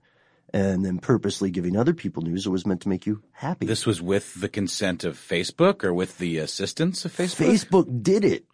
and 0.53 0.83
then 0.83 0.99
purposely 0.99 1.49
giving 1.49 1.77
other 1.77 1.93
people 1.93 2.23
news 2.23 2.43
that 2.43 2.51
was 2.51 2.65
meant 2.65 2.81
to 2.81 2.89
make 2.89 3.05
you 3.05 3.21
happy. 3.31 3.65
This 3.67 3.85
was 3.85 4.01
with 4.01 4.33
the 4.41 4.49
consent 4.49 5.03
of 5.03 5.15
Facebook 5.17 5.83
or 5.83 5.93
with 5.93 6.17
the 6.17 6.39
assistance 6.39 7.05
of 7.05 7.15
Facebook? 7.15 7.45
Facebook 7.47 8.03
did 8.03 8.25
it. 8.25 8.45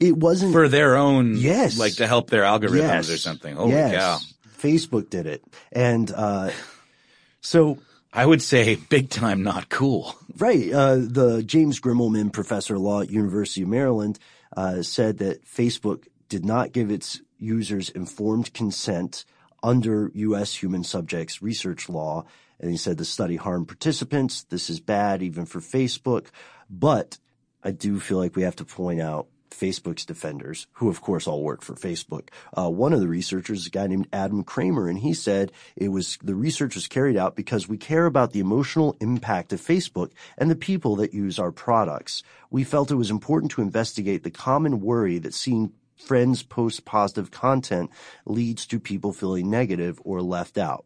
It 0.00 0.16
wasn't 0.16 0.52
For 0.52 0.68
their 0.68 0.96
own, 0.96 1.36
Yes. 1.36 1.78
like 1.78 1.96
to 1.96 2.06
help 2.06 2.30
their 2.30 2.44
algorithms 2.44 2.78
Yes. 2.78 3.10
or 3.10 3.18
something. 3.18 3.56
Holy 3.56 3.72
yes. 3.72 3.94
cow. 3.94 4.18
Facebook 4.62 5.10
did 5.10 5.26
it. 5.26 5.42
And, 5.72 6.10
uh, 6.10 6.50
so, 7.40 7.78
I 8.16 8.24
would 8.24 8.40
say 8.40 8.76
big 8.76 9.10
time 9.10 9.42
not 9.42 9.68
cool. 9.68 10.14
right, 10.38 10.72
uh, 10.72 10.96
the 10.96 11.42
James 11.44 11.80
Grimmelmann 11.80 12.32
professor 12.32 12.76
of 12.76 12.82
law 12.82 13.00
at 13.02 13.10
University 13.10 13.62
of 13.62 13.68
Maryland, 13.68 14.20
uh, 14.56 14.82
said 14.82 15.18
that 15.18 15.44
Facebook 15.44 16.06
did 16.28 16.44
not 16.44 16.70
give 16.70 16.92
its 16.92 17.20
users 17.38 17.90
informed 17.90 18.54
consent 18.54 19.24
under 19.64 20.12
U.S. 20.14 20.54
human 20.54 20.84
subjects 20.84 21.42
research 21.42 21.88
law. 21.88 22.24
And 22.60 22.70
he 22.70 22.76
said 22.76 22.98
the 22.98 23.04
study 23.04 23.34
harmed 23.34 23.66
participants. 23.66 24.44
This 24.44 24.70
is 24.70 24.78
bad 24.78 25.20
even 25.20 25.44
for 25.44 25.58
Facebook. 25.58 26.28
But 26.70 27.18
I 27.64 27.72
do 27.72 27.98
feel 27.98 28.18
like 28.18 28.36
we 28.36 28.42
have 28.42 28.56
to 28.56 28.64
point 28.64 29.00
out 29.00 29.26
Facebook's 29.54 30.04
defenders, 30.04 30.66
who 30.74 30.88
of 30.88 31.00
course 31.00 31.26
all 31.26 31.42
work 31.42 31.62
for 31.62 31.74
Facebook. 31.74 32.28
Uh, 32.56 32.68
one 32.68 32.92
of 32.92 33.00
the 33.00 33.08
researchers 33.08 33.60
is 33.60 33.66
a 33.66 33.70
guy 33.70 33.86
named 33.86 34.08
Adam 34.12 34.42
Kramer, 34.42 34.88
and 34.88 34.98
he 34.98 35.14
said 35.14 35.52
it 35.76 35.88
was 35.88 36.18
the 36.22 36.34
research 36.34 36.74
was 36.74 36.88
carried 36.88 37.16
out 37.16 37.36
because 37.36 37.68
we 37.68 37.78
care 37.78 38.06
about 38.06 38.32
the 38.32 38.40
emotional 38.40 38.96
impact 39.00 39.52
of 39.52 39.60
Facebook 39.60 40.10
and 40.36 40.50
the 40.50 40.56
people 40.56 40.96
that 40.96 41.14
use 41.14 41.38
our 41.38 41.52
products. 41.52 42.22
We 42.50 42.64
felt 42.64 42.90
it 42.90 42.96
was 42.96 43.10
important 43.10 43.52
to 43.52 43.62
investigate 43.62 44.22
the 44.22 44.30
common 44.30 44.80
worry 44.80 45.18
that 45.18 45.34
seeing 45.34 45.72
friends 45.96 46.42
post 46.42 46.84
positive 46.84 47.30
content 47.30 47.90
leads 48.26 48.66
to 48.66 48.80
people 48.80 49.12
feeling 49.12 49.50
negative 49.50 50.00
or 50.04 50.22
left 50.22 50.58
out. 50.58 50.84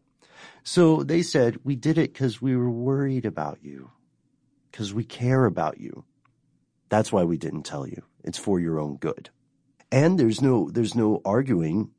So 0.63 1.03
they 1.03 1.21
said 1.21 1.59
we 1.63 1.75
did 1.75 1.97
it 1.97 2.13
because 2.13 2.41
we 2.41 2.55
were 2.55 2.69
worried 2.69 3.25
about 3.25 3.59
you, 3.61 3.91
because 4.71 4.93
we 4.93 5.03
care 5.03 5.45
about 5.45 5.79
you. 5.79 6.05
That's 6.89 7.11
why 7.11 7.23
we 7.23 7.37
didn't 7.37 7.63
tell 7.63 7.87
you. 7.87 8.03
It's 8.23 8.37
for 8.37 8.59
your 8.59 8.79
own 8.79 8.97
good. 8.97 9.29
And 9.91 10.19
there's 10.19 10.41
no 10.41 10.69
there's 10.69 10.95
no 10.95 11.21
arguing 11.25 11.91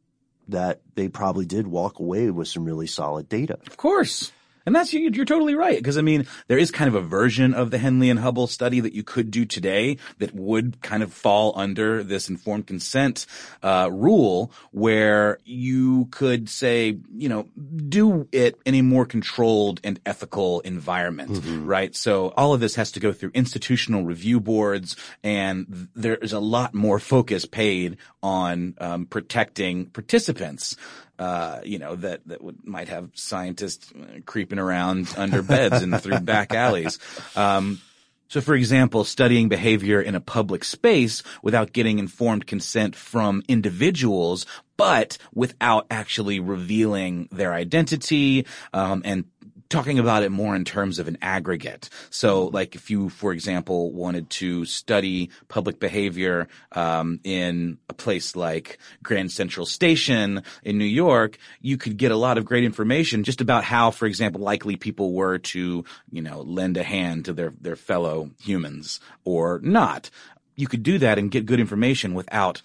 that 0.49 0.80
they 0.95 1.09
probably 1.09 1.47
did 1.47 1.66
walk 1.66 1.99
away 1.99 2.30
with 2.30 2.49
some 2.49 2.64
really 2.64 2.86
solid 2.86 3.28
data. 3.28 3.59
Of 3.66 3.76
course. 3.76 4.32
And 4.66 4.74
that's, 4.74 4.92
you- 4.92 5.11
you're 5.12 5.24
totally 5.24 5.54
right. 5.54 5.76
Because 5.78 5.96
I 5.98 6.02
mean, 6.02 6.26
there 6.48 6.58
is 6.58 6.70
kind 6.70 6.88
of 6.88 6.94
a 6.94 7.00
version 7.00 7.54
of 7.54 7.70
the 7.70 7.78
Henle 7.78 8.11
and 8.11 8.18
Hubbell 8.20 8.48
study 8.48 8.80
that 8.80 8.94
you 8.94 9.02
could 9.02 9.30
do 9.30 9.44
today 9.44 9.96
that 10.18 10.34
would 10.34 10.80
kind 10.82 11.02
of 11.02 11.12
fall 11.12 11.52
under 11.56 12.02
this 12.02 12.28
informed 12.28 12.66
consent, 12.66 13.26
uh, 13.62 13.88
rule 13.90 14.52
where 14.72 15.38
you 15.44 16.06
could 16.11 16.48
say, 16.48 16.98
you 17.16 17.28
know, 17.28 17.46
do 17.88 18.28
it 18.32 18.56
in 18.64 18.74
a 18.74 18.82
more 18.82 19.06
controlled 19.06 19.80
and 19.82 19.98
ethical 20.06 20.61
environment, 20.61 21.42
right? 21.66 21.94
So 21.96 22.28
all 22.36 22.52
of 22.52 22.61
this 22.61 22.74
has 22.76 22.92
to 22.92 23.00
go 23.00 23.12
through 23.12 23.30
institutional 23.34 24.04
review 24.04 24.40
boards 24.40 24.96
and 25.24 25.88
there 25.94 26.16
is 26.16 26.32
a 26.32 26.40
lot 26.40 26.74
more 26.74 26.98
focus 26.98 27.44
paid 27.44 27.96
on, 28.22 28.74
um, 28.78 29.06
protecting 29.06 29.86
participants 29.86 30.76
uh, 31.20 31.60
you 31.62 31.78
know, 31.78 31.96
that, 31.96 32.26
that 32.26 32.42
would, 32.42 32.66
might 32.66 32.88
have 32.88 33.10
scientists 33.12 33.92
uh, 33.92 34.20
creeping 34.24 34.58
around 34.58 35.12
under 35.18 35.42
beds 35.42 35.82
and 35.82 36.00
through 36.00 36.18
back 36.20 36.54
alleys. 36.54 36.98
Um, 37.36 37.80
so 38.28 38.40
for 38.40 38.54
example, 38.54 39.04
studying 39.04 39.48
behavior 39.48 40.00
in 40.00 40.14
a 40.14 40.20
public 40.20 40.64
space 40.64 41.22
without 41.42 41.72
getting 41.72 41.98
informed 41.98 42.46
consent 42.46 42.96
from 42.96 43.42
individuals, 43.48 44.46
but 44.78 45.18
without 45.34 45.86
actually 45.90 46.40
revealing 46.40 47.28
their 47.30 47.52
identity, 47.52 48.46
um, 48.72 49.02
and 49.04 49.24
talking 49.70 50.00
about 50.00 50.24
it 50.24 50.30
more 50.30 50.54
in 50.54 50.64
terms 50.64 50.98
of 50.98 51.08
an 51.08 51.16
aggregate. 51.22 51.88
So 52.10 52.46
like 52.48 52.74
if 52.74 52.90
you, 52.90 53.08
for 53.08 53.32
example, 53.32 53.92
wanted 53.92 54.28
to 54.30 54.64
study 54.64 55.30
public 55.48 55.78
behavior, 55.78 56.48
um, 56.72 57.20
in 57.24 57.78
a 57.88 57.94
place 57.94 58.36
like 58.36 58.78
Grand 59.02 59.30
Central 59.30 59.64
Station 59.64 60.42
in 60.64 60.76
New 60.76 60.84
York, 60.84 61.38
you 61.60 61.76
could 61.76 61.96
get 61.96 62.10
a 62.10 62.16
lot 62.16 62.36
of 62.36 62.44
great 62.44 62.64
information 62.64 63.24
just 63.24 63.40
about 63.40 63.64
how, 63.64 63.92
for 63.92 64.06
example, 64.06 64.40
likely 64.40 64.76
people 64.76 65.14
were 65.14 65.38
to, 65.38 65.84
you 66.10 66.20
know, 66.20 66.40
lend 66.42 66.76
a 66.76 66.82
hand 66.82 67.24
to 67.26 67.32
their, 67.32 67.54
their 67.60 67.76
fellow 67.76 68.30
humans 68.40 68.98
or 69.24 69.60
not. 69.62 70.10
You 70.56 70.66
could 70.66 70.82
do 70.82 70.98
that 70.98 71.18
and 71.18 71.30
get 71.30 71.46
good 71.46 71.60
information 71.60 72.12
without 72.14 72.60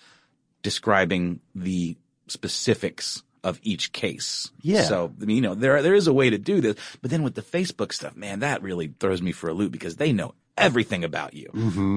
describing 0.64 1.40
the 1.54 1.96
specifics 2.28 3.22
of 3.46 3.60
each 3.62 3.92
case. 3.94 4.52
Yeah. 4.62 4.84
So, 4.86 5.14
I 5.22 5.26
mean, 5.26 5.36
you 5.36 5.42
know, 5.44 5.54
there, 5.54 5.82
there 5.84 5.94
is 5.94 6.08
a 6.08 6.14
way 6.14 6.32
to 6.32 6.40
do 6.40 6.62
this, 6.62 6.76
but 7.02 7.12
then 7.12 7.22
with 7.22 7.36
the 7.36 7.44
Facebook 7.44 7.94
stuff, 7.94 8.18
man, 8.18 8.40
that 8.40 8.64
really 8.64 8.92
throws 9.00 9.22
me 9.22 9.32
for 9.32 9.50
a 9.50 9.54
loop 9.54 9.72
because 9.72 9.98
they 9.98 10.12
know 10.12 10.34
everything 10.58 11.04
about 11.04 11.36
you 11.36 11.52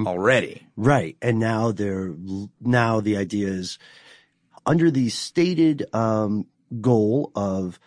already. 0.07 0.66
Right. 0.76 1.16
And 1.22 1.38
now 1.38 1.72
they're, 1.72 2.14
now 2.61 3.01
the 3.01 3.16
idea 3.16 3.49
is 3.49 3.78
under 4.66 4.90
the 4.90 5.09
stated, 5.09 5.86
um, 5.94 6.46
goal 6.82 7.32
of 7.34 7.80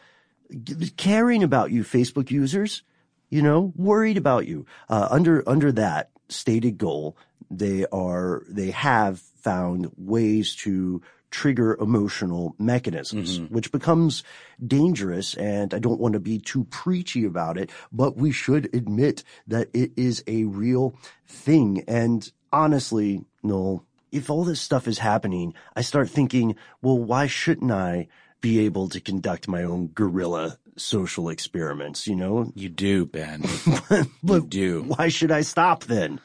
caring 0.98 1.44
about 1.44 1.70
you, 1.70 1.84
Facebook 1.84 2.32
users, 2.32 2.82
you 3.30 3.44
know, 3.44 3.72
worried 3.76 4.18
about 4.18 4.48
you. 4.48 4.66
Uh, 4.90 5.08
under, 5.12 5.48
under 5.48 5.72
that 5.74 6.10
stated 6.30 6.80
goal, 6.80 7.16
they 7.52 7.86
are, 7.92 8.44
they 8.50 8.72
have 8.72 9.20
found 9.20 9.92
ways 9.98 10.56
to 10.56 11.04
trigger 11.32 11.76
emotional 11.80 12.56
mechanisms, 12.60 13.40
mm-hmm. 13.40 13.54
which 13.54 13.72
becomes 13.72 14.24
dangerous. 14.66 15.34
And 15.36 15.74
I 15.74 15.80
don't 15.80 16.00
want 16.00 16.14
to 16.14 16.20
be 16.20 16.40
too 16.40 16.66
preachy 16.66 17.26
about 17.26 17.58
it, 17.58 17.72
but 17.92 18.18
we 18.18 18.32
should 18.32 18.74
admit 18.76 19.24
that 19.48 19.70
it 19.74 19.92
is 19.96 20.24
a 20.28 20.44
real 20.44 20.96
thing. 21.26 21.84
And 21.88 22.30
honestly, 22.52 23.26
Noel, 23.42 23.86
if 24.12 24.30
all 24.30 24.44
this 24.44 24.62
stuff 24.62 24.88
is 24.88 25.00
happening, 25.00 25.54
I 25.76 25.82
start 25.82 26.10
thinking, 26.10 26.56
well, 26.82 27.00
why 27.00 27.28
shouldn't 27.28 27.72
I 27.72 28.08
be 28.42 28.60
able 28.66 28.90
to 28.90 29.00
conduct 29.00 29.48
my 29.48 29.64
own 29.64 29.88
guerrilla 29.88 30.58
social 30.76 31.30
experiments, 31.30 32.08
you 32.08 32.16
know? 32.16 32.52
You 32.56 32.70
do, 32.70 33.06
Ben. 33.06 33.44
but 34.24 34.44
you 34.44 34.48
do. 34.48 34.84
why 34.84 35.10
should 35.10 35.32
I 35.32 35.42
stop 35.42 35.86
then? 35.86 36.20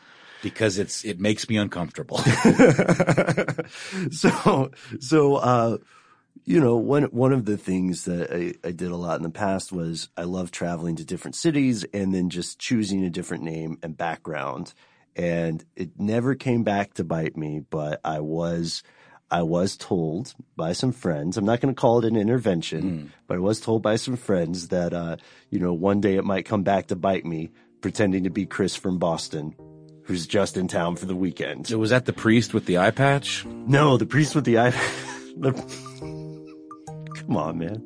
Because 0.50 0.78
it's, 0.78 1.04
it 1.04 1.18
makes 1.20 1.48
me 1.48 1.56
uncomfortable. 1.56 2.18
so 4.10 4.70
so 5.00 5.36
uh 5.36 5.78
you 6.44 6.60
know 6.60 6.76
one 6.76 7.04
one 7.04 7.32
of 7.32 7.44
the 7.44 7.56
things 7.56 8.04
that 8.04 8.32
I, 8.32 8.54
I 8.66 8.70
did 8.72 8.90
a 8.90 8.96
lot 8.96 9.16
in 9.16 9.22
the 9.22 9.30
past 9.30 9.72
was 9.72 10.08
I 10.16 10.22
love 10.22 10.50
traveling 10.50 10.96
to 10.96 11.04
different 11.04 11.34
cities 11.34 11.84
and 11.92 12.14
then 12.14 12.30
just 12.30 12.58
choosing 12.58 13.04
a 13.04 13.10
different 13.10 13.42
name 13.42 13.78
and 13.82 13.96
background. 13.96 14.72
And 15.16 15.64
it 15.74 15.98
never 15.98 16.34
came 16.34 16.62
back 16.62 16.94
to 16.94 17.04
bite 17.04 17.36
me 17.36 17.60
but 17.68 18.00
I 18.04 18.20
was 18.20 18.82
I 19.30 19.42
was 19.42 19.76
told 19.76 20.34
by 20.56 20.72
some 20.72 20.92
friends, 20.92 21.36
I'm 21.36 21.44
not 21.44 21.60
going 21.60 21.74
to 21.74 21.80
call 21.80 21.98
it 21.98 22.04
an 22.04 22.16
intervention, 22.16 23.12
but 23.26 23.34
I 23.36 23.40
was 23.40 23.60
told 23.60 23.82
by 23.82 23.96
some 23.96 24.16
friends 24.16 24.68
that, 24.68 24.92
uh, 24.94 25.16
you 25.50 25.58
know, 25.58 25.72
one 25.72 26.00
day 26.00 26.14
it 26.14 26.24
might 26.24 26.44
come 26.44 26.62
back 26.62 26.86
to 26.88 26.96
bite 26.96 27.24
me 27.24 27.50
pretending 27.80 28.22
to 28.24 28.30
be 28.30 28.46
Chris 28.46 28.76
from 28.76 28.98
Boston, 28.98 29.54
who's 30.06 30.26
just 30.26 30.56
in 30.56 30.68
town 30.68 30.96
for 30.96 31.06
the 31.06 31.16
weekend. 31.16 31.66
so 31.66 31.78
was 31.78 31.90
that 31.90 32.06
the 32.06 32.12
priest 32.12 32.54
with 32.54 32.64
the 32.66 32.78
eye 32.78 32.92
patch? 32.92 33.44
No, 33.44 33.96
the 33.96 34.06
priest 34.06 34.34
with 34.34 34.44
the 34.44 34.58
eye. 34.58 34.70
the, 35.36 35.52
Come 37.26 37.36
on, 37.36 37.58
man. 37.58 37.82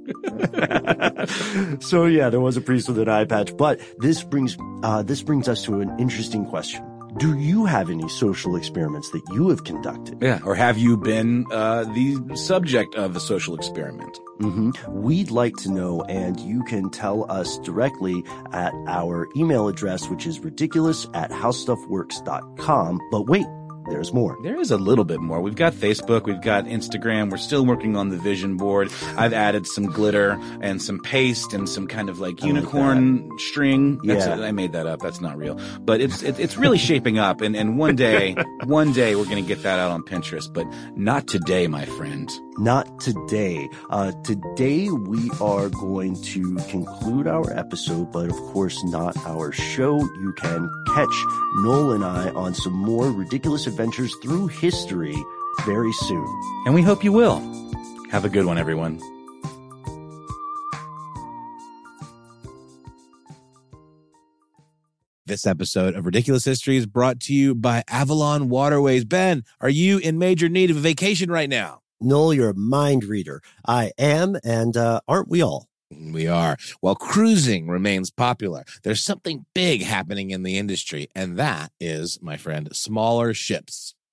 so 1.80 2.04
yeah, 2.04 2.28
there 2.28 2.40
was 2.40 2.58
a 2.58 2.60
priest 2.60 2.88
with 2.88 2.98
an 2.98 3.08
eye 3.08 3.24
patch, 3.24 3.56
but 3.56 3.80
this 3.98 4.22
brings 4.22 4.56
uh, 4.82 5.02
this 5.02 5.22
brings 5.22 5.48
us 5.48 5.64
to 5.64 5.80
an 5.80 5.98
interesting 5.98 6.44
question. 6.44 6.84
Do 7.16 7.38
you 7.38 7.64
have 7.64 7.90
any 7.90 8.08
social 8.08 8.56
experiments 8.56 9.10
that 9.10 9.22
you 9.32 9.48
have 9.48 9.64
conducted? 9.64 10.18
Yeah. 10.22 10.40
Or 10.44 10.54
have 10.54 10.78
you 10.78 10.96
been 10.96 11.44
uh, 11.50 11.84
the 11.84 12.36
subject 12.36 12.94
of 12.94 13.16
a 13.16 13.20
social 13.20 13.54
experiment? 13.54 14.18
hmm 14.38 14.70
We'd 14.88 15.30
like 15.30 15.56
to 15.56 15.70
know, 15.70 16.02
and 16.02 16.38
you 16.40 16.62
can 16.64 16.90
tell 16.90 17.30
us 17.30 17.58
directly 17.58 18.22
at 18.52 18.72
our 18.86 19.28
email 19.36 19.68
address, 19.68 20.08
which 20.08 20.26
is 20.26 20.40
ridiculous 20.40 21.06
at 21.14 21.30
howstuffworks.com. 21.30 23.00
But 23.10 23.26
wait, 23.26 23.46
there's 23.88 24.12
more. 24.12 24.36
There 24.42 24.60
is 24.60 24.70
a 24.70 24.76
little 24.76 25.04
bit 25.04 25.20
more. 25.20 25.40
We've 25.40 25.54
got 25.56 25.72
Facebook, 25.72 26.24
we've 26.24 26.40
got 26.40 26.64
Instagram. 26.64 27.30
We're 27.30 27.38
still 27.38 27.64
working 27.64 27.96
on 27.96 28.08
the 28.10 28.16
vision 28.16 28.56
board. 28.56 28.92
I've 29.16 29.32
added 29.32 29.66
some 29.66 29.86
glitter 29.86 30.38
and 30.60 30.80
some 30.80 31.00
paste 31.00 31.52
and 31.52 31.68
some 31.68 31.86
kind 31.86 32.08
of 32.08 32.20
like 32.20 32.42
I 32.42 32.46
like 32.46 32.54
unicorn 32.54 33.30
string. 33.38 33.98
That's 34.04 34.26
Yeah. 34.26 34.44
I 34.44 34.52
made 34.52 34.72
that 34.72 34.86
up. 34.86 35.00
That's 35.00 35.20
not 35.20 35.36
real, 35.36 35.58
but 35.80 36.00
it's 36.00 36.22
it, 36.22 36.38
it's 36.38 36.56
really 36.56 36.78
shaping 36.78 37.18
up. 37.18 37.40
And 37.40 37.56
and 37.56 37.78
one 37.78 37.96
day, 37.96 38.34
one 38.64 38.92
day 38.92 39.16
we're 39.16 39.24
gonna 39.24 39.42
get 39.42 39.62
that 39.62 39.78
out 39.78 39.90
on 39.90 40.02
Pinterest, 40.02 40.52
but 40.52 40.66
not 40.96 41.26
today, 41.26 41.66
my 41.66 41.84
friend. 41.84 42.30
Not 42.60 43.00
today. 43.00 43.70
Uh, 43.88 44.12
today 44.22 44.90
we 44.90 45.30
are 45.40 45.70
going 45.70 46.20
to 46.24 46.56
conclude 46.68 47.26
our 47.26 47.50
episode, 47.58 48.12
but 48.12 48.28
of 48.28 48.36
course 48.52 48.84
not 48.84 49.16
our 49.26 49.50
show. 49.50 49.98
You 49.98 50.34
can 50.36 50.68
catch 50.88 51.24
Noel 51.60 51.92
and 51.92 52.04
I 52.04 52.28
on 52.28 52.52
some 52.52 52.74
more 52.74 53.10
ridiculous 53.10 53.66
adventures 53.66 54.14
through 54.22 54.48
history 54.48 55.16
very 55.64 55.92
soon. 55.94 56.26
And 56.66 56.74
we 56.74 56.82
hope 56.82 57.02
you 57.02 57.12
will. 57.12 57.38
Have 58.10 58.26
a 58.26 58.28
good 58.28 58.44
one, 58.44 58.58
everyone. 58.58 59.00
This 65.24 65.46
episode 65.46 65.94
of 65.94 66.04
Ridiculous 66.04 66.44
History 66.44 66.76
is 66.76 66.84
brought 66.84 67.20
to 67.20 67.32
you 67.32 67.54
by 67.54 67.84
Avalon 67.88 68.50
Waterways. 68.50 69.06
Ben, 69.06 69.44
are 69.62 69.70
you 69.70 69.96
in 69.96 70.18
major 70.18 70.50
need 70.50 70.70
of 70.70 70.76
a 70.76 70.80
vacation 70.80 71.30
right 71.30 71.48
now? 71.48 71.80
Noel, 72.00 72.34
you're 72.34 72.50
a 72.50 72.54
mind 72.54 73.04
reader. 73.04 73.42
I 73.66 73.92
am, 73.98 74.36
and 74.42 74.76
uh, 74.76 75.00
aren't 75.06 75.28
we 75.28 75.42
all? 75.42 75.68
We 75.90 76.26
are. 76.26 76.56
While 76.80 76.94
cruising 76.94 77.68
remains 77.68 78.10
popular, 78.10 78.64
there's 78.84 79.02
something 79.02 79.44
big 79.54 79.82
happening 79.82 80.30
in 80.30 80.42
the 80.42 80.56
industry, 80.56 81.08
and 81.14 81.36
that 81.38 81.72
is, 81.80 82.18
my 82.22 82.36
friend, 82.36 82.74
smaller 82.74 83.34
ships. 83.34 83.94